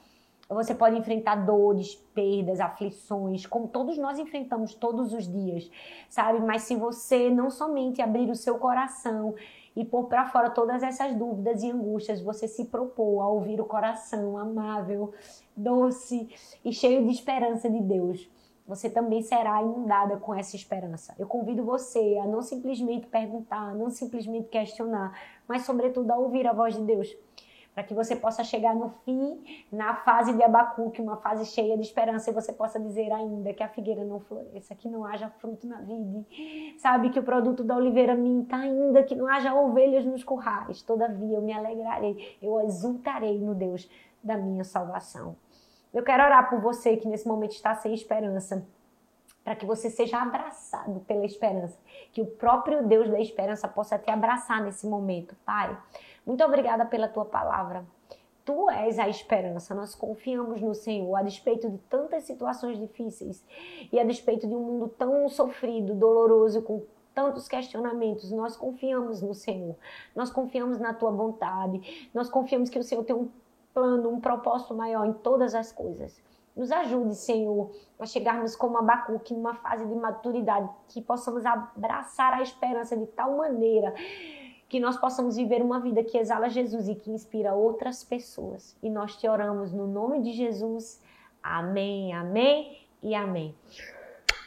[0.48, 5.70] Você pode enfrentar dores, perdas, aflições, como todos nós enfrentamos todos os dias,
[6.08, 6.40] sabe?
[6.40, 9.34] Mas se você não somente abrir o seu coração
[9.76, 13.64] e pôr para fora todas essas dúvidas e angústias, você se propor a ouvir o
[13.64, 15.14] coração amável,
[15.56, 16.28] doce
[16.64, 18.28] e cheio de esperança de Deus
[18.70, 21.12] você também será inundada com essa esperança.
[21.18, 25.12] Eu convido você a não simplesmente perguntar, não simplesmente questionar,
[25.48, 27.12] mas sobretudo a ouvir a voz de Deus,
[27.74, 29.42] para que você possa chegar no fim,
[29.72, 33.62] na fase de Abacuque, uma fase cheia de esperança, e você possa dizer ainda que
[33.64, 37.76] a figueira não floresça, que não haja fruto na vide, sabe que o produto da
[37.76, 40.80] oliveira minta ainda, que não haja ovelhas nos currais.
[40.82, 43.90] Todavia eu me alegrarei, eu exultarei no Deus
[44.22, 45.34] da minha salvação.
[45.92, 48.64] Eu quero orar por você que nesse momento está sem esperança,
[49.42, 51.76] para que você seja abraçado pela esperança,
[52.12, 55.76] que o próprio Deus da esperança possa te abraçar nesse momento, Pai.
[56.24, 57.84] Muito obrigada pela tua palavra.
[58.44, 63.44] Tu és a esperança, nós confiamos no Senhor, a despeito de tantas situações difíceis
[63.92, 66.82] e a despeito de um mundo tão sofrido, doloroso, com
[67.12, 69.76] tantos questionamentos, nós confiamos no Senhor,
[70.14, 73.28] nós confiamos na tua vontade, nós confiamos que o Senhor tem um
[73.74, 76.22] plano, um propósito maior em todas as coisas.
[76.56, 82.42] Nos ajude, Senhor, a chegarmos como Abacuque numa fase de maturidade, que possamos abraçar a
[82.42, 83.94] esperança de tal maneira
[84.68, 88.76] que nós possamos viver uma vida que exala Jesus e que inspira outras pessoas.
[88.80, 91.02] E nós te oramos no nome de Jesus.
[91.42, 93.52] Amém, amém e amém.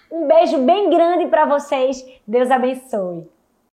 [0.10, 2.06] Um beijo bem grande para vocês.
[2.26, 3.33] Deus abençoe.